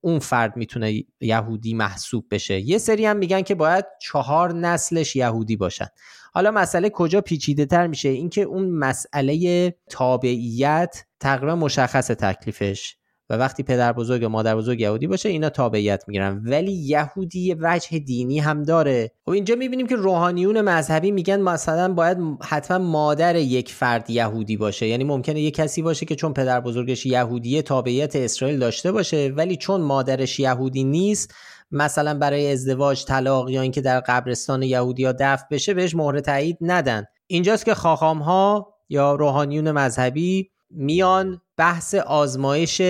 [0.00, 2.60] اون فرد می‌تونه یهودی محسوب بشه.
[2.60, 5.86] یه سری هم میگن که باید چهار نسلش یهودی باشن.
[6.32, 12.96] حالا مسئله کجا پیچیده تر میشه؟ اینکه اون مسئله تابعیت تقریبا مشخص تکلیفش.
[13.30, 16.42] و وقتی پدر بزرگ یا مادر بزرگ یهودی باشه اینا تابعیت می‌گیرن.
[16.44, 19.04] ولی یهودی یه وجه دینی هم داره.
[19.04, 24.56] و خب اینجا می‌بینیم که روحانیون مذهبی میگن مثلا باید حتما مادر یک فرد یهودی
[24.56, 24.86] باشه.
[24.86, 29.56] یعنی ممکنه یه کسی باشه که چون پدر بزرگش یهودیه تابعیت اسرائیل داشته باشه ولی
[29.56, 31.34] چون مادرش یهودی نیست
[31.70, 36.58] مثلا برای ازدواج طلاق یا اینکه در قبرستان یهودی ها دفن بشه بهش مهر تایید
[36.60, 37.04] ندن.
[37.26, 42.80] اینجاست که خاخام ها یا روحانیون مذهبی میان بحث آزمایش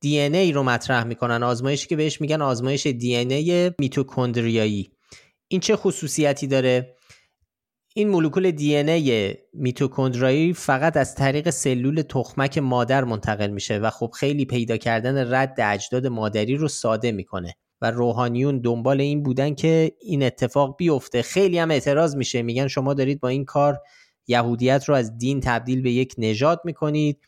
[0.00, 1.42] دی ای رو مطرح می‌کنن.
[1.42, 4.92] آزمایشی که بهش میگن آزمایش دی ای میتوکندریایی.
[5.48, 6.96] این چه خصوصیتی داره؟
[7.94, 14.10] این مولکول دی ای میتوکندریایی فقط از طریق سلول تخمک مادر منتقل میشه و خب
[14.14, 19.92] خیلی پیدا کردن رد اجداد مادری رو ساده می‌کنه و روحانیون دنبال این بودن که
[20.00, 21.22] این اتفاق بیفته.
[21.22, 22.42] خیلی هم اعتراض میشه.
[22.42, 23.78] میگن شما دارید با این کار
[24.26, 27.18] یهودیت رو از دین تبدیل به یک نژاد می‌کنید.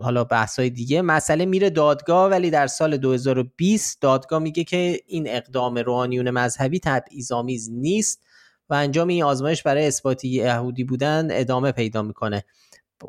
[0.00, 1.02] حالا بحثای دیگه.
[1.02, 7.70] مسئله میره دادگاه ولی در سال 2020 دادگاه میگه که این اقدام روحانیون مذهبی تبعیض‌آمیز
[7.70, 8.22] نیست
[8.70, 12.44] و انجام این آزمایش برای اثبات یهودی بودن ادامه پیدا می‌کنه.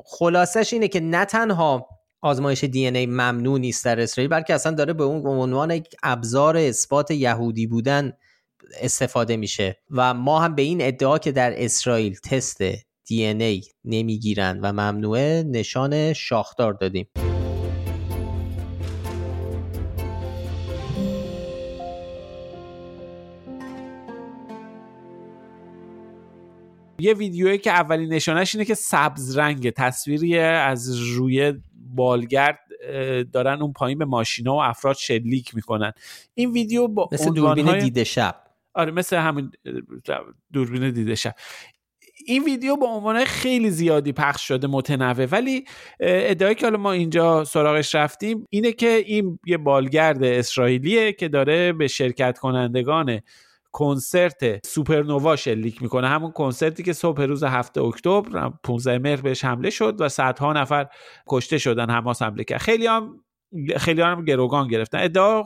[0.06, 1.88] خلاصش اینه که نه تنها
[2.22, 6.58] آزمایش دی ای ممنوع نیست در اسرائیل بلکه اصلا داره به اون عنوان یک ابزار
[6.58, 8.14] اثبات یهودی بودن
[8.82, 9.78] استفاده میشه.
[9.92, 12.62] و ما هم به این ادعا که در اسرائیل تست
[13.10, 17.08] دی ای نمی‌گیرن و ممنوعه نشان شاخدار دادیم.
[27.00, 32.60] یه ویدیویی که اولین نشانش اینه که سبز رنگ تصویری از روی بالگرد
[33.34, 35.92] دارن اون پایین به ماشینا و افراد شلیک می‌کنن.
[36.34, 38.36] این ویدیو با مثل دوربین دیده شب.
[38.74, 39.52] آره مثل همین
[40.54, 41.36] دوربین دیده شب.
[42.30, 45.26] این ویدیو با عنوان خیلی زیادی پخش شده متنوع.
[45.26, 45.66] ولی
[46.00, 51.74] ادعایی که حالا ما اینجا سراغش رفتیم اینه که این یه بالگرد اسرائیلیه که داره
[51.74, 53.20] به شرکت کنندگان
[53.72, 56.08] کنسرت سوپرنووا شلیک می‌کنه.
[56.08, 60.88] همون کنسرتی که صبح روز هفته اکتبر 15 مهر بهش حمله شد و صدها نفر
[61.30, 63.24] کشته شدن حماس حمله کرد خیلی هم
[63.78, 65.00] خیلی هم گروگان گرفتن.
[65.04, 65.44] ادعا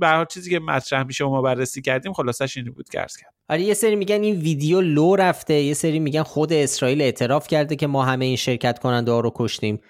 [0.00, 3.74] به چیزی که مطرح میشه ما بررسی کردیم خلاصش این بود که کرد آره یه
[3.74, 8.04] سری میگن این ویدیو لو رفته یه سری میگن خود اسرائیل اعتراف کرده که ما
[8.04, 9.80] همه این شرکت کننده ها رو کشتیم.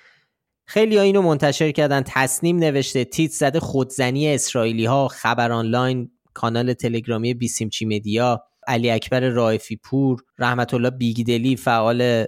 [0.66, 6.72] خیلی ها اینو منتشر کردن تصنیم نوشته تیت زده خودزنی اسرائیلی ها خبر آنلاین کانال
[6.72, 12.26] تلگرامی بیسیمچی مدیا علی اکبر رائفی پور رحمت الله بیگدلی فعال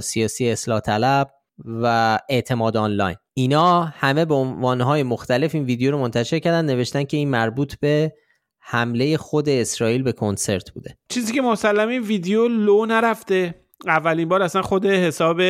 [0.00, 1.30] سیاسی اصلاح طلب.
[1.64, 3.16] و اعتماد آنلاین.
[3.34, 8.12] اینا همه به عنوانهای مختلف این ویدیو رو منتشر کردن نوشتن که این مربوط به
[8.60, 10.98] حمله خود اسرائیل به کنسرت بوده.
[11.08, 13.54] چیزی که مسلم ویدیو لو نرفته.
[13.86, 15.40] اولین بار اصلا خود حساب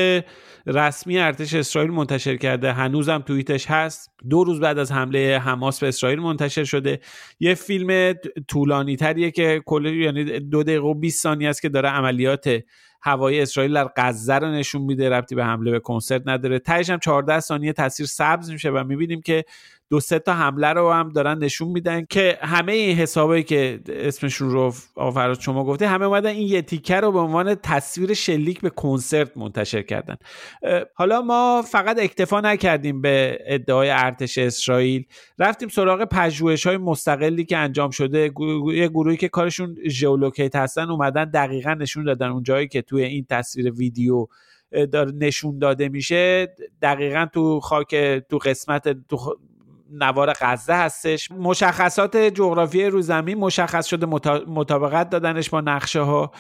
[0.67, 2.73] رسمی ارتش اسرائیل منتشر کرده.
[2.73, 4.11] هنوزم توییتش هست.
[4.31, 7.01] دو روز بعد از حمله حماس به اسرائیل منتشر شده.
[7.41, 8.15] یه فیلم
[8.49, 12.61] طولانی تریه که کل یعنی دو دقیقه و 20 ثانیه است که داره عملیات
[13.01, 16.59] هوایی اسرائیل در غزه رو نشون میده ربطی به حمله به کنسرت نداره.
[16.59, 19.45] تهش هم 14 ثانیه تصویر سبز میشه و می‌بینیم که
[19.91, 24.51] دو سه تا حمله رو هم دارن نشون میدن که همه این حسابایی که اسمشون
[24.51, 28.71] رو آفراد شما گفته همه اومدن این یه تیکه رو به عنوان تصویر شلیک به
[28.71, 30.17] کنسرت منتشر کردن.
[30.95, 35.05] حالا ما فقط اکتفا نکردیم به ادعای ارتش اسرائیل
[35.39, 38.33] رفتیم سراغ پژوهش های مستقلی که انجام شده.
[38.75, 42.29] یه گروهی که کارشون ژئولوکیت هستن اومدن دقیقا نشون دادن.
[42.29, 44.27] اون جایی که توی این تصویر ویدیو
[45.15, 47.95] نشون داده میشه دقیقا تو خاک
[48.31, 49.37] تو قسمت تو
[49.93, 51.31] نوار غزه هستش.
[51.31, 54.07] مشخصات جغرافی رو زمین مشخص شده
[54.47, 56.31] مطابقت دادنش با نقشه ها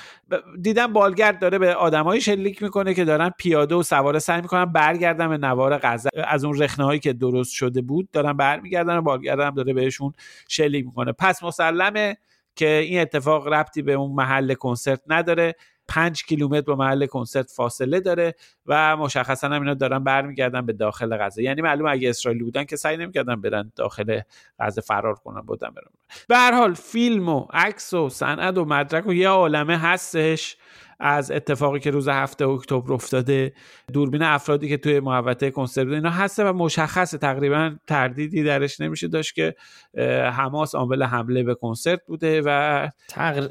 [0.60, 5.28] دیدم بالگرد داره به آدمایی شلیک می‌کنه که دارن پیاده و سواره سعی می‌کنن برگردن
[5.28, 6.08] به نوار غزه.
[6.14, 10.12] از اون رخنه هایی که درست شده بود دارن برمیگردن و بالگرد هم داره بهشون
[10.48, 11.12] شلیک می‌کنه.
[11.12, 12.16] پس مسلمه
[12.56, 15.54] که این اتفاق ربطی به اون محل کنسرت نداره.
[15.88, 18.34] پنج کیلومتر با محل کنسرت فاصله داره
[18.66, 21.42] و مشخصا هم اینا دارن برمیگردن به داخل غزه.
[21.42, 24.20] یعنی معلوم اگه اسرائیلی بودن که سعی نمی‌کردن برن داخل
[24.60, 25.90] غزه فرار کنن بودن برن.
[26.28, 30.56] به هر حال فیلم و عکس و صنعت و مدرک و یه عالمه هستش.
[31.00, 33.52] از اتفاقی که روز هفته اکتبر افتاده
[33.92, 39.34] دوربین افرادی که توی محوطه کنسرت اینا هسته و مشخصه تقریبا تردیدی درش نمیشه داشت
[39.34, 39.54] که
[40.32, 42.88] حماس عامل حمله به کنسرت بوده و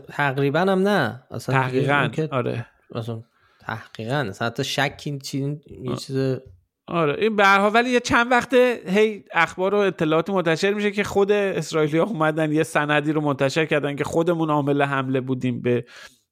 [0.08, 1.24] تقریبا هم نه.
[1.32, 2.66] اصلا تحقیقا آره.
[2.95, 3.24] اصلا
[3.60, 6.39] تحقیقا حتی شک این چیز
[6.88, 7.16] آره.
[7.20, 11.98] این به ولی یه چند وقته هی اخبار و اطلاعات منتشر میشه که خود اسرائیلی
[11.98, 15.86] ها اومدن یه سندی رو منتشر کردن که خودمون عامل حمله بودیم به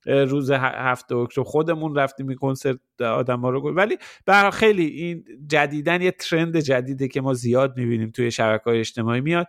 [0.05, 1.43] روز هفته اکتبر.
[1.43, 7.07] خودمون رفتیم این کنسرت آدم ها رو ولی برای خیلی این جدیدن یه ترند جدیده
[7.07, 9.47] که ما زیاد می‌بینیم توی شبکه های اجتماعی میاد.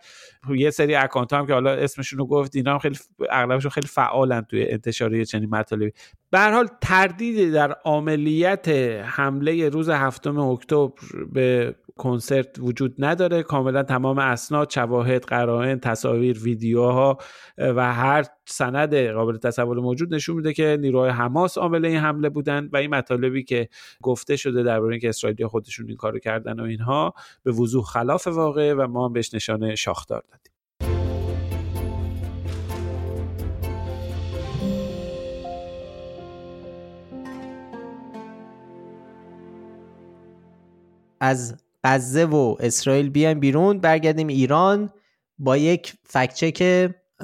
[0.55, 2.97] یه سری اکانت هم که حالا اسمشون رو گفت اینا هم خیلی
[3.29, 5.91] اغلبشون خیلی فعالن توی انتشار چنین مطالبی.
[6.31, 8.67] به حال تردیدی در عملیت
[9.05, 10.91] حمله روز هفتم اکتبر
[11.33, 13.43] به کنسرت وجود نداره.
[13.43, 17.17] کاملا تمام اسناد شواهد قرائن تصاویر ویدیوها
[17.57, 22.69] و هر سند قابل تصور موجود نشون میده که نیروهای حماس عامل این حمله بودن
[22.73, 23.69] و این مطالبی که
[24.01, 28.73] گفته شده درباره اینکه اسرائیلی خودشون این کارو کردن و اینها به وضوح خلاف واقع
[28.73, 30.53] و ما هم بهش نشانه شاخدار دادیم.
[41.19, 41.55] از
[41.87, 44.89] غزه و اسرائیل بیایم بیرون برگردیم ایران
[45.37, 46.91] با یک فکچک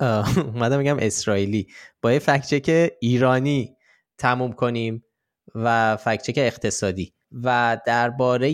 [0.53, 1.67] اومدم میگم اسرائیلی.
[2.01, 3.75] با یک فکچک ایرانی
[4.17, 5.03] تموم کنیم
[5.55, 7.13] و فکچک اقتصادی.
[7.31, 8.47] و درباره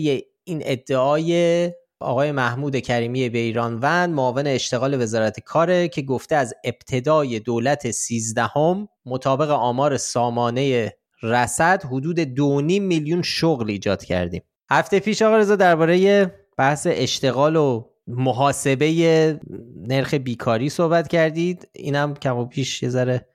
[0.44, 6.54] این ادعای آقای محمود کریمی به ایران ون معاون اشتغال وزارت کاره که گفته از
[6.64, 10.92] ابتدای دولت سیزدهم مطابق آمار سامانه
[11.22, 14.42] رسد حدود دو میلیون شغل ایجاد کردیم.
[14.70, 16.26] هفته پیش آقا رضا درباره
[16.58, 19.40] بحث اشتغال و محاسبه
[19.76, 21.68] نرخ بیکاری صحبت کردید.
[21.72, 23.26] اینم کم و پیش یه ذره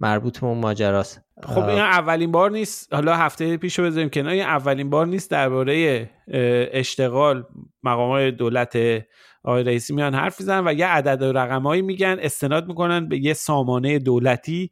[0.00, 1.20] مربوط به اون ماجراست.
[1.42, 2.94] خب این اولین بار نیست.
[2.94, 4.32] حالا هفته پیش رو بذاریم کنار.
[4.32, 6.10] این اولین بار نیست درباره
[6.72, 7.44] اشتغال
[7.82, 8.78] مقام دولت
[9.46, 13.34] آقای رئیسی میان حرف می‌زنن و یه عدد و رقمایی میگن استناد می‌کنن به یه
[13.34, 14.70] سامانه دولتی.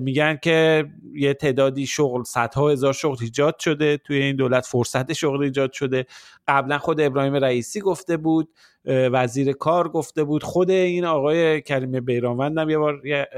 [0.00, 5.42] میگن که یه تعدادی شغل صدها هزار شغل ایجاد شده توی این دولت فرصت شغل
[5.42, 6.06] ایجاد شده.
[6.48, 8.48] قبلا خود ابراهیم رئیسی گفته بود
[8.86, 10.42] وزیر کار گفته بود.
[10.42, 13.28] خود این آقای کریم بیرانوند هم یه بار یه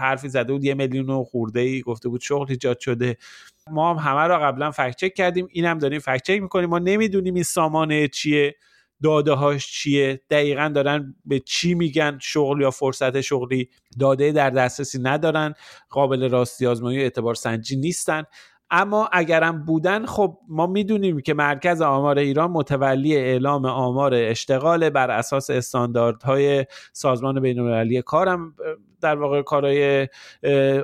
[0.00, 3.16] حرفی زده بود یه میلیون و خورده ای گفته بود شغل ایجاد شده.
[3.70, 6.70] ما هم همه رو قبلا فکت چک کردیم اینم داریم فکت چک می‌کنیم.
[6.70, 8.54] ما نمی‌دونیم این سامانه چیه.
[9.02, 13.68] داده هاش چیه؟ دقیقا دارن به چی میگن شغل یا فرصت شغلی؟
[14.00, 15.54] داده در دسترسی ندارن
[15.90, 18.22] قابل راستی آزمایی اعتبار سنجی نیستن.
[18.70, 25.10] اما اگرم بودن خب ما می‌دونیم که مرکز آمار ایران متولی اعلام آمار اشتغال بر
[25.10, 28.54] اساس استانداردهای سازمان بین المللی کارم
[29.00, 30.08] در واقع کارهای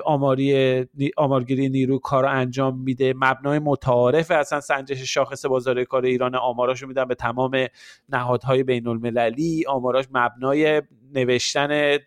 [0.05, 0.85] آماری
[1.17, 3.13] آمارگیری نیرو کار انجام میده.
[3.17, 7.67] مبنای متعارف اصلا سنجش شاخص بازار کار ایران آماراشو میدن به تمام
[8.09, 10.81] نهادهای بین المللی آماراش مبنای
[11.13, 11.97] نوشتن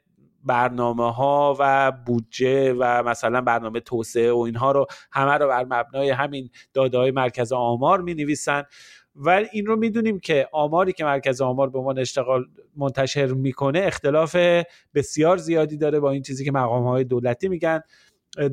[0.46, 6.10] برنامه ها و بودجه و مثلا برنامه توسعه و اینها رو همه رو بر مبنای
[6.10, 8.62] همین داده های مرکز آمار می نویسن
[9.16, 12.44] و این رو می‌دونیم که آماری که مرکز آمار به عنوان اشتغال
[12.76, 14.36] منتشر می‌کنه اختلاف
[14.94, 17.80] بسیار زیادی داره با این چیزی که مقام های دولتی میگن.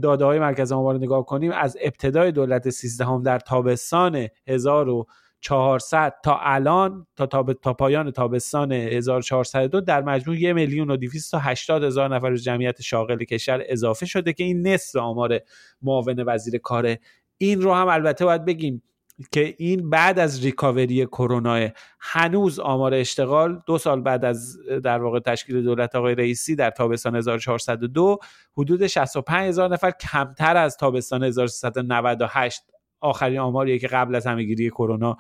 [0.02, 5.06] داده های مرکز آمار رو نگاه کنیم از ابتدای دولت سیزدهم در تابستان 1000
[5.44, 12.16] 400 تا الان تا, تا پایان تابستان 1402 در مجموع یک میلیون و 280 هزار
[12.16, 15.40] نفر جمعیت شاغل کشور اضافه شده که این نصف آمار
[15.82, 17.00] معاون وزیر کاره
[17.38, 18.84] این رو هم البته باید بگیم
[19.32, 21.70] که این بعد از ریکاوری کرونا
[22.00, 27.16] هنوز آمار اشتغال دو سال بعد از در واقع تشکیل دولت آقای رئیسی در تابستان
[27.16, 28.18] 1402
[28.58, 32.73] حدود 65 هزار نفر کمتر از تابستان 1398
[33.04, 35.18] آخرین آماریه که قبل از همهگیری کرونا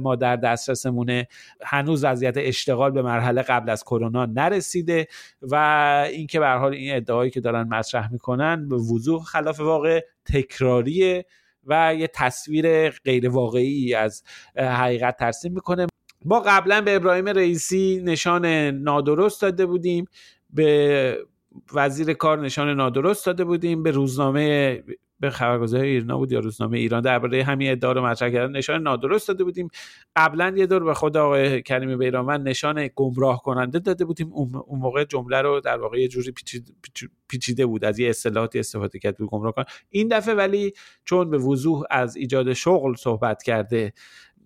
[0.00, 1.28] ما در دسترسمونه.
[1.62, 5.06] هنوز وضعیت اشتغال به مرحله قبل از کرونا نرسیده
[5.42, 5.54] و
[6.12, 11.24] اینکه به حال این ادعایی که دارن مطرح می‌کنن به وضوح خلاف واقع تکراریه
[11.64, 14.22] و یه تصویر غیر واقعی از
[14.56, 15.86] حقیقت ترسیم می‌کنه.
[16.24, 20.04] ما قبلا به ابراهیم رئیسی نشان نادرست داده بودیم
[20.50, 21.18] به
[21.74, 24.82] وزیر کار نشان نادرست داده بودیم به روزنامه
[25.20, 28.56] به خبرگزاری ایرنا بود یا روزنامه ایران درباره همین ادعا رو مطرح کردن.
[28.56, 29.68] نشان نادرست داده بودیم.
[30.16, 34.32] قبلا یه دور به خود آقای کریمی بیرانوند نشان گمراه کننده داده بودیم.
[34.32, 36.32] اون موقع جمله رو در واقع یه جوری
[37.28, 37.84] پیچیده بود.
[37.84, 40.72] از یه اصطلاحاتی استفاده کرد بود گمراه کن این دفعه ولی
[41.04, 43.92] چون به وضوح از ایجاد شغل صحبت کرده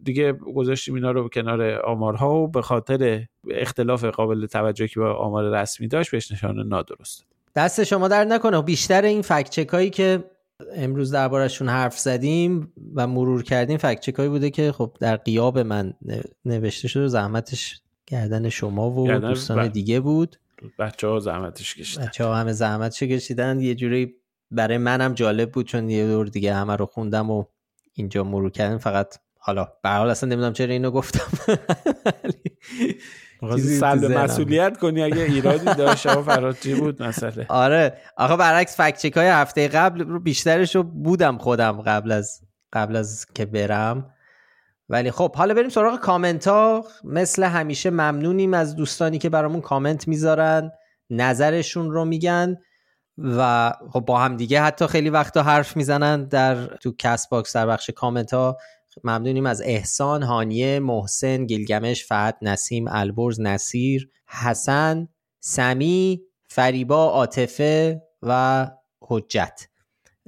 [0.03, 5.61] دیگه گذاشتیم اینا رو کنار آمارها و به خاطر اختلاف قابل توجهی که با آمار
[5.61, 8.63] رسمی داشت بهش نشان نادرست دست شما در نکنه.
[8.63, 10.25] بیشتر این فکت هایی که
[10.75, 15.95] امروز دربارشون حرف زدیم و مرور کردیم فکت هایی بوده که خب در قیاب من
[16.45, 20.37] نوشته شده زحمتش گردن شما و دوستان دیگه بود.
[20.79, 22.07] بچه ها زحمتش کشیدن.
[22.07, 23.61] بچه ها همه زحمتش کشیدن.
[23.61, 24.15] یه جوری
[24.51, 27.45] برای منم جالب بود چون یه دور دیگه همه رو خوندم و
[27.95, 28.79] اینجا مرور کردیم.
[28.79, 31.39] فقط حالا به حال اصلا نمی‌دونم چرا اینو گفتم.
[33.59, 37.99] سلب مسئولیت کنی اگه ایرادی داشت؟ و فراد چی بود مسئله؟ آره.
[38.17, 42.41] آخه برعکس فکت چک های هفته قبل رو بیشترش رو بودم خودم قبل از
[42.73, 44.11] قبل از که برم.
[44.89, 46.85] ولی خب حالا بریم سراغ کامنت ها.
[47.05, 50.73] مثل همیشه ممنونیم از دوستانی که برامون کامنت می‌ذارن.
[51.11, 52.57] نظرشون رو میگن.
[53.19, 57.91] و خب با هم دیگه حتی خیلی وقتا حرف می‌زنن در تو کست‌باکس در بخش
[57.91, 58.57] کامنت ها.
[59.05, 65.09] ممنونیم از احسان، هانیه، محسن، گلگمش، فهد، نسیم، البرز، نصیر، حسن،
[65.41, 68.71] سمی، فریبا، عاطفه و
[69.01, 69.69] حجت.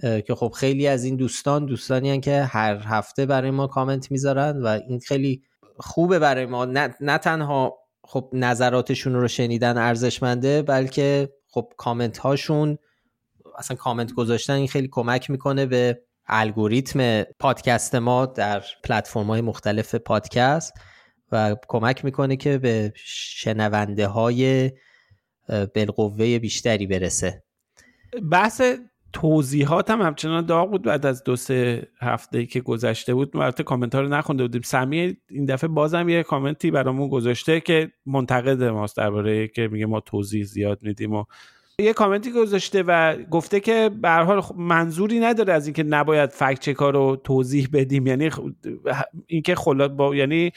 [0.01, 4.63] که خب خیلی از این دوستان دوستانی هن که هر هفته برای ما کامنت می‌ذارن
[4.63, 5.43] و این خیلی
[5.79, 6.65] خوبه برای ما.
[6.65, 12.79] نه, نه تنها خب نظراتشون رو شنیدن ارزشمنده بلکه خب کامنت هاشون
[13.59, 19.95] اصلا کامنت گذاشتن این خیلی کمک می‌کنه به الگوریتم پادکست ما در پلتفرم های مختلف
[19.95, 20.73] پادکست
[21.33, 24.73] و کمک می‌کنه که به شنونده های
[25.75, 27.43] بالقوه بیشتری برسه.
[28.31, 28.63] بحث
[29.13, 33.37] توضیحات هم همچنان داغ بود بعد از دو سه هفته که گذشته بود.
[33.37, 34.63] البته کامنت ها رو نخونده بودیم.
[34.63, 40.01] سمی این دفعه بازم یه کامنتی برامون گذاشته که منتقد ماست درباره که میگه ما
[40.01, 41.25] توضیح زیاد میدیم و
[41.81, 46.91] یه کامنتی گذاشته و گفته که به حال منظوری نداره از اینکه نباید فکت چکا
[46.91, 48.07] رو توضیح بدیم.
[48.07, 48.31] یعنی
[49.27, 50.53] اینکه خلا با یعنی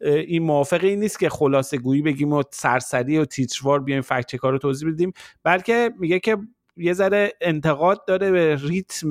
[0.00, 4.50] این موافق این نیست که خلاصه گویی بگیم و سرسری و تیتروار بیایم فکت چکا
[4.50, 5.12] رو توضیح بدیم.
[5.44, 6.36] بلکه میگه که
[6.76, 9.08] یه ذره انتقاد داره به ریتم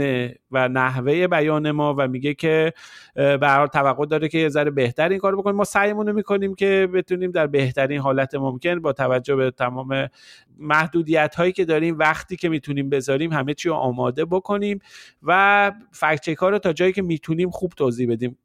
[0.51, 2.74] و نحوه بیان ما و میگه که
[3.16, 5.55] به هر توقع داره که یه ذره بهتر این کار بکنیم.
[5.55, 10.07] ما سعیمون رو می‌کنیم که بتونیم در بهترین حالت ممکن با توجه به تمام
[10.62, 14.80] محدودیت هایی که داریم وقتی که می‌تونیم بذاریم همه چی رو آماده بکنیم
[15.24, 18.38] و فکت رو تا جایی که می‌تونیم خوب توضیح بدیم.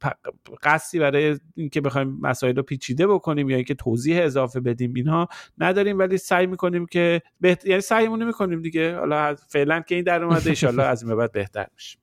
[0.62, 5.98] قصدی برای اینکه بخوایم مسائل رو پیچیده بکنیم یا اینکه توضیح اضافه بدیم اینها نداریم
[5.98, 7.66] ولی سعی می‌کنیم که بهت...
[7.66, 8.96] یعنی سعیمون می‌کنیم دیگه.
[8.96, 11.98] حالا فعلا که این در اومده ان از این بعد بهتر میشه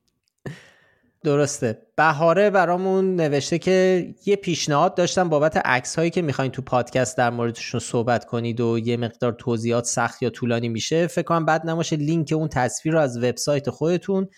[1.24, 1.78] درسته.
[1.96, 7.30] بهاره برامون نوشته که یه پیشنهاد داشتم بابت عکس هایی که می‌خواین تو پادکست در
[7.30, 11.96] موردشون صحبت کنید و یه مقدار توضیحات سخت یا طولانی میشه فکر کنم بد نماشه
[11.96, 14.28] لینک اون تصویر رو از وبسایت خودتون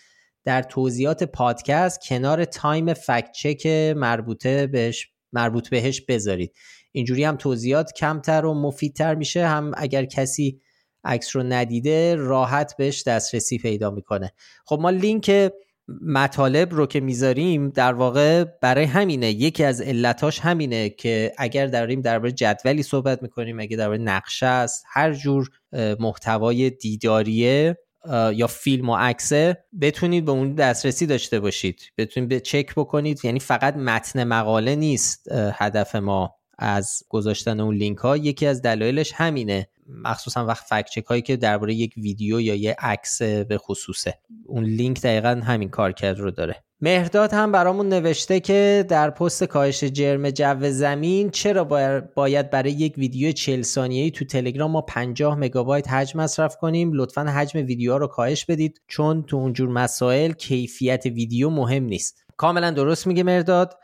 [0.44, 3.66] در توضیحات پادکست کنار تایم فکت‌چک
[3.96, 6.52] مربوطه بهش مربوط بهش بذارید.
[6.92, 10.60] اینجوری هم توضیحات کمتر و مفیدتر میشه هم اگر کسی
[11.04, 14.32] عکس رو ندیده راحت بهش دسترسی پیدا می‌کنه.
[14.64, 15.50] خب ما لینک
[16.02, 19.30] مطالب رو که می‌ذاریم در واقع برای همینه.
[19.30, 24.84] یکی از علتاش همینه که اگر داریم درباره جدولی صحبت می‌کنیم اگر درباره نقشه است
[24.88, 25.48] هر جور
[26.00, 27.78] محتوای دیداریه
[28.34, 31.80] یا فیلم و عکسه بتونید به اون دسترسی داشته باشید.
[31.98, 33.24] بتونید به چک بکنید.
[33.24, 36.35] یعنی فقط متن مقاله نیست هدف ما.
[36.58, 39.68] از گذاشتن اون لینک ها یکی از دلایلش همینه.
[39.88, 44.18] مخصوصا وقت فکت چک هایی که درباره یک ویدیو یا یه عکس به خصوصه.
[44.46, 46.62] اون لینک دقیقا همین کار کرد رو داره.
[46.80, 51.64] مهرداد هم برامون نوشته که در پست کاهش جرم جو زمین چرا
[52.14, 57.22] باید برای یک ویدیو 40 ثانیه‌ای تو تلگرام ما 50 مگابایت حجم مصرف کنیم؟ لطفا
[57.22, 62.24] حجم ویدیو رو کاهش بدید چون تو اونجور مسائل کیفیت ویدیو مهم نیست.
[62.36, 63.78] کاملا درست میگه مرداد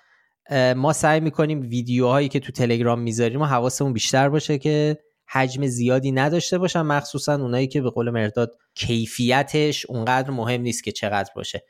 [0.76, 6.12] ما سعی می‌کنیم ویدیوهایی که تو تلگرام می‌ذاریم و حواسمون بیشتر باشه که حجم زیادی
[6.12, 11.64] نداشته باشن مخصوصا اونایی که به قول مرداد کیفیتش اونقدر مهم نیست که چقدر باشه.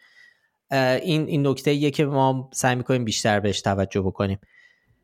[1.02, 4.38] این این نکته ایه که ما سعی می‌کنیم بیشتر بهش توجه بکنیم.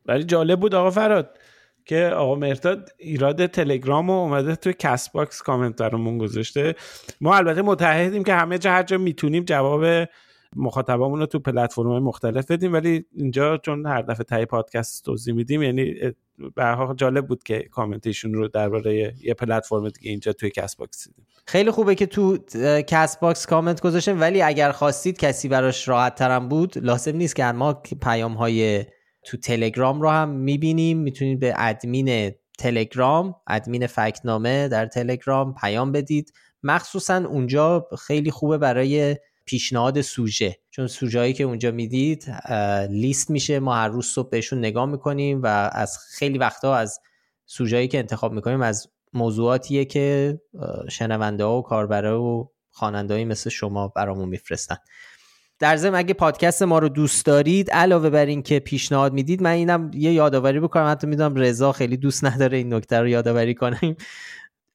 [0.05, 1.37] ولی جالب بود آقا فراد
[1.85, 6.75] که آقا مرداد ایراد تلگرام و اومده توی کست باکس کامنت برامون گذاشته.
[7.21, 10.07] ما البته متحدیم که همه جا هر جا می‌تونیم جواب
[10.55, 15.63] مخاطبامون رو تو پلتفرم مختلف بدیم ولی اینجا چون هر دفعه تای پادکست توضیح میدیم
[15.63, 15.93] یعنی
[16.55, 21.25] به جالب بود که کامنتیشون رو درباره یه پلتفرم دیگه اینجا توی کس باکس دیدیم.
[21.47, 22.37] خیلی خوبه که تو
[22.87, 27.45] کس باکس کامنت گذاشتیم ولی اگر خواستید کسی براش راحت ترم بود لازم نیست که
[27.45, 28.85] ما پیام های
[29.25, 30.97] تو تلگرام رو هم می‌بینیم.
[30.97, 36.33] می‌تونید به ادمین تلگرام ادمین فکنامه در تلگرام پیام بدید.
[36.63, 39.17] مخصوصا اونجا خیلی خوبه برای
[39.49, 40.57] پیشنهاد سوژه.
[40.69, 42.25] چون سوژه که اونجا می‌دید
[42.89, 43.59] لیست میشه.
[43.59, 46.99] ما هر روز صبح بهشون نگاه می‌کنیم و از خیلی وقتا از
[47.45, 50.37] سوژه‌ای که انتخاب می‌کنیم از موضوعاتیه که
[50.89, 54.77] شنونده ها و کاربره و خوانندهایی مثل شما برامون میفرستن.
[55.59, 59.51] در ضمن اگه پادکست ما رو دوست دارید علاوه بر این که پیشنهاد می‌دید من
[59.51, 60.91] اینم یه یادآوری بکنم.
[60.91, 63.95] حتی می‌دونم رضا خیلی دوست نداره این نکته رو یادآوری کنیم.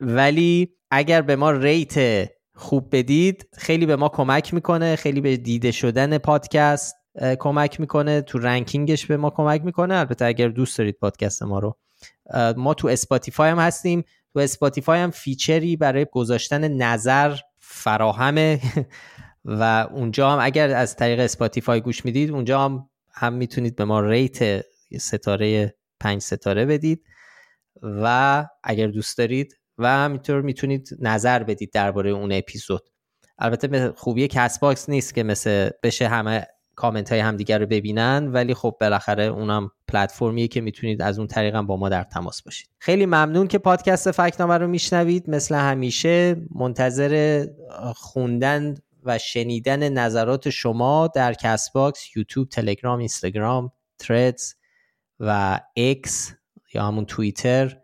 [0.00, 3.48] ولی اگر به ما rate خوب بدید.
[3.58, 4.96] خیلی به ما کمک می‌کنه.
[4.96, 6.94] خیلی به دیده شدن پادکست
[7.38, 8.20] کمک می‌کنه.
[8.20, 9.94] تو ranking ش به ما کمک می‌کنه.
[9.94, 11.76] البته اگر دوست دارید پادکست ما رو.
[12.56, 14.04] ما تو اسپاتیفای هم هستیم.
[14.32, 18.60] تو اسپاتیفای هم feature ی برای گذاشتن نظر فراهمه.
[19.44, 24.00] و اونجا هم اگر از طریق اسپاتیفای گوش می‌دید اونجا هم هم می‌تونید به ما
[24.00, 24.64] rate
[24.98, 27.04] ستاره پنج ستاره بدید.
[27.82, 32.82] و اگر دوست دارید و همینطور می‌تونید نظر بدید درباره اون اپیزود.
[33.38, 38.76] البته خوبی کست‌باکس نیست که مثل بشه همه کامنت های همدیگر رو ببینن ولی خب
[38.80, 42.68] بالاخره اونم پلتفرمیه که می‌تونید از اون طریق با ما در تماس باشید.
[42.78, 45.30] خیلی ممنون که پادکست فکت‌نامه رو میشنوید.
[45.30, 47.46] مثل همیشه منتظر
[47.94, 54.54] خوندن و شنیدن نظرات شما در کست‌باکس یوتیوب تلگرام اینستاگرام تردز
[55.20, 56.32] و اکس
[56.74, 57.80] یا همون توییتر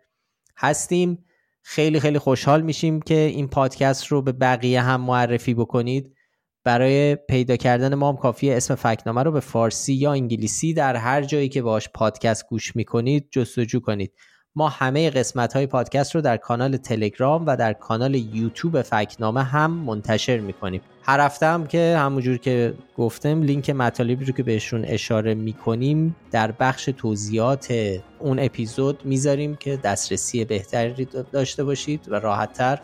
[0.57, 1.25] هستیم.
[1.61, 6.15] خیلی خیلی خوشحال میشیم که این پادکست رو به بقیه هم معرفی بکنید.
[6.63, 11.21] برای پیدا کردن ما هم کافیه اسم فکت‌نامه رو به فارسی یا انگلیسی در هر
[11.21, 14.13] جایی که باش پادکست گوش می‌کنید جستجو کنید.
[14.55, 19.71] ما همه قسمت های پادکست رو در کانال تلگرام و در کانال یوتیوب فکت‌نامه هم
[19.71, 20.81] منتشر می‌کنیم.
[21.03, 26.51] هر هفته هم که همونجور که گفتم لینک مطالبی رو که بهشون اشاره می‌کنیم در
[26.51, 27.73] بخش توضیحات
[28.19, 32.79] اون اپیزود می‌ذاریم که دسترسی بهتری داشته باشید و راحتتر.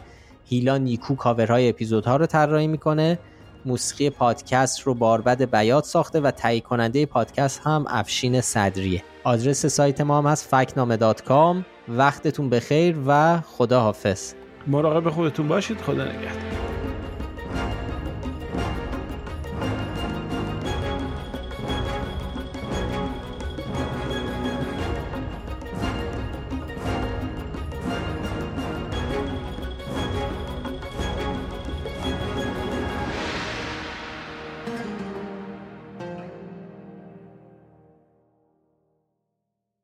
[0.45, 3.19] هیلا نیکو کاورهای اپیزودها رو طراحی می‌کنه.
[3.65, 9.03] موسیقی پادکست رو باربد بیات ساخته و تهیه کننده پادکست هم افشین صدریه.
[9.23, 14.33] آدرس سایت ما هم هست فکنامه دات کام وقتتون بخیر و خدا حافظ
[14.67, 15.81] مراقب خودتون باشید.
[15.81, 16.96] خدا نگهدار.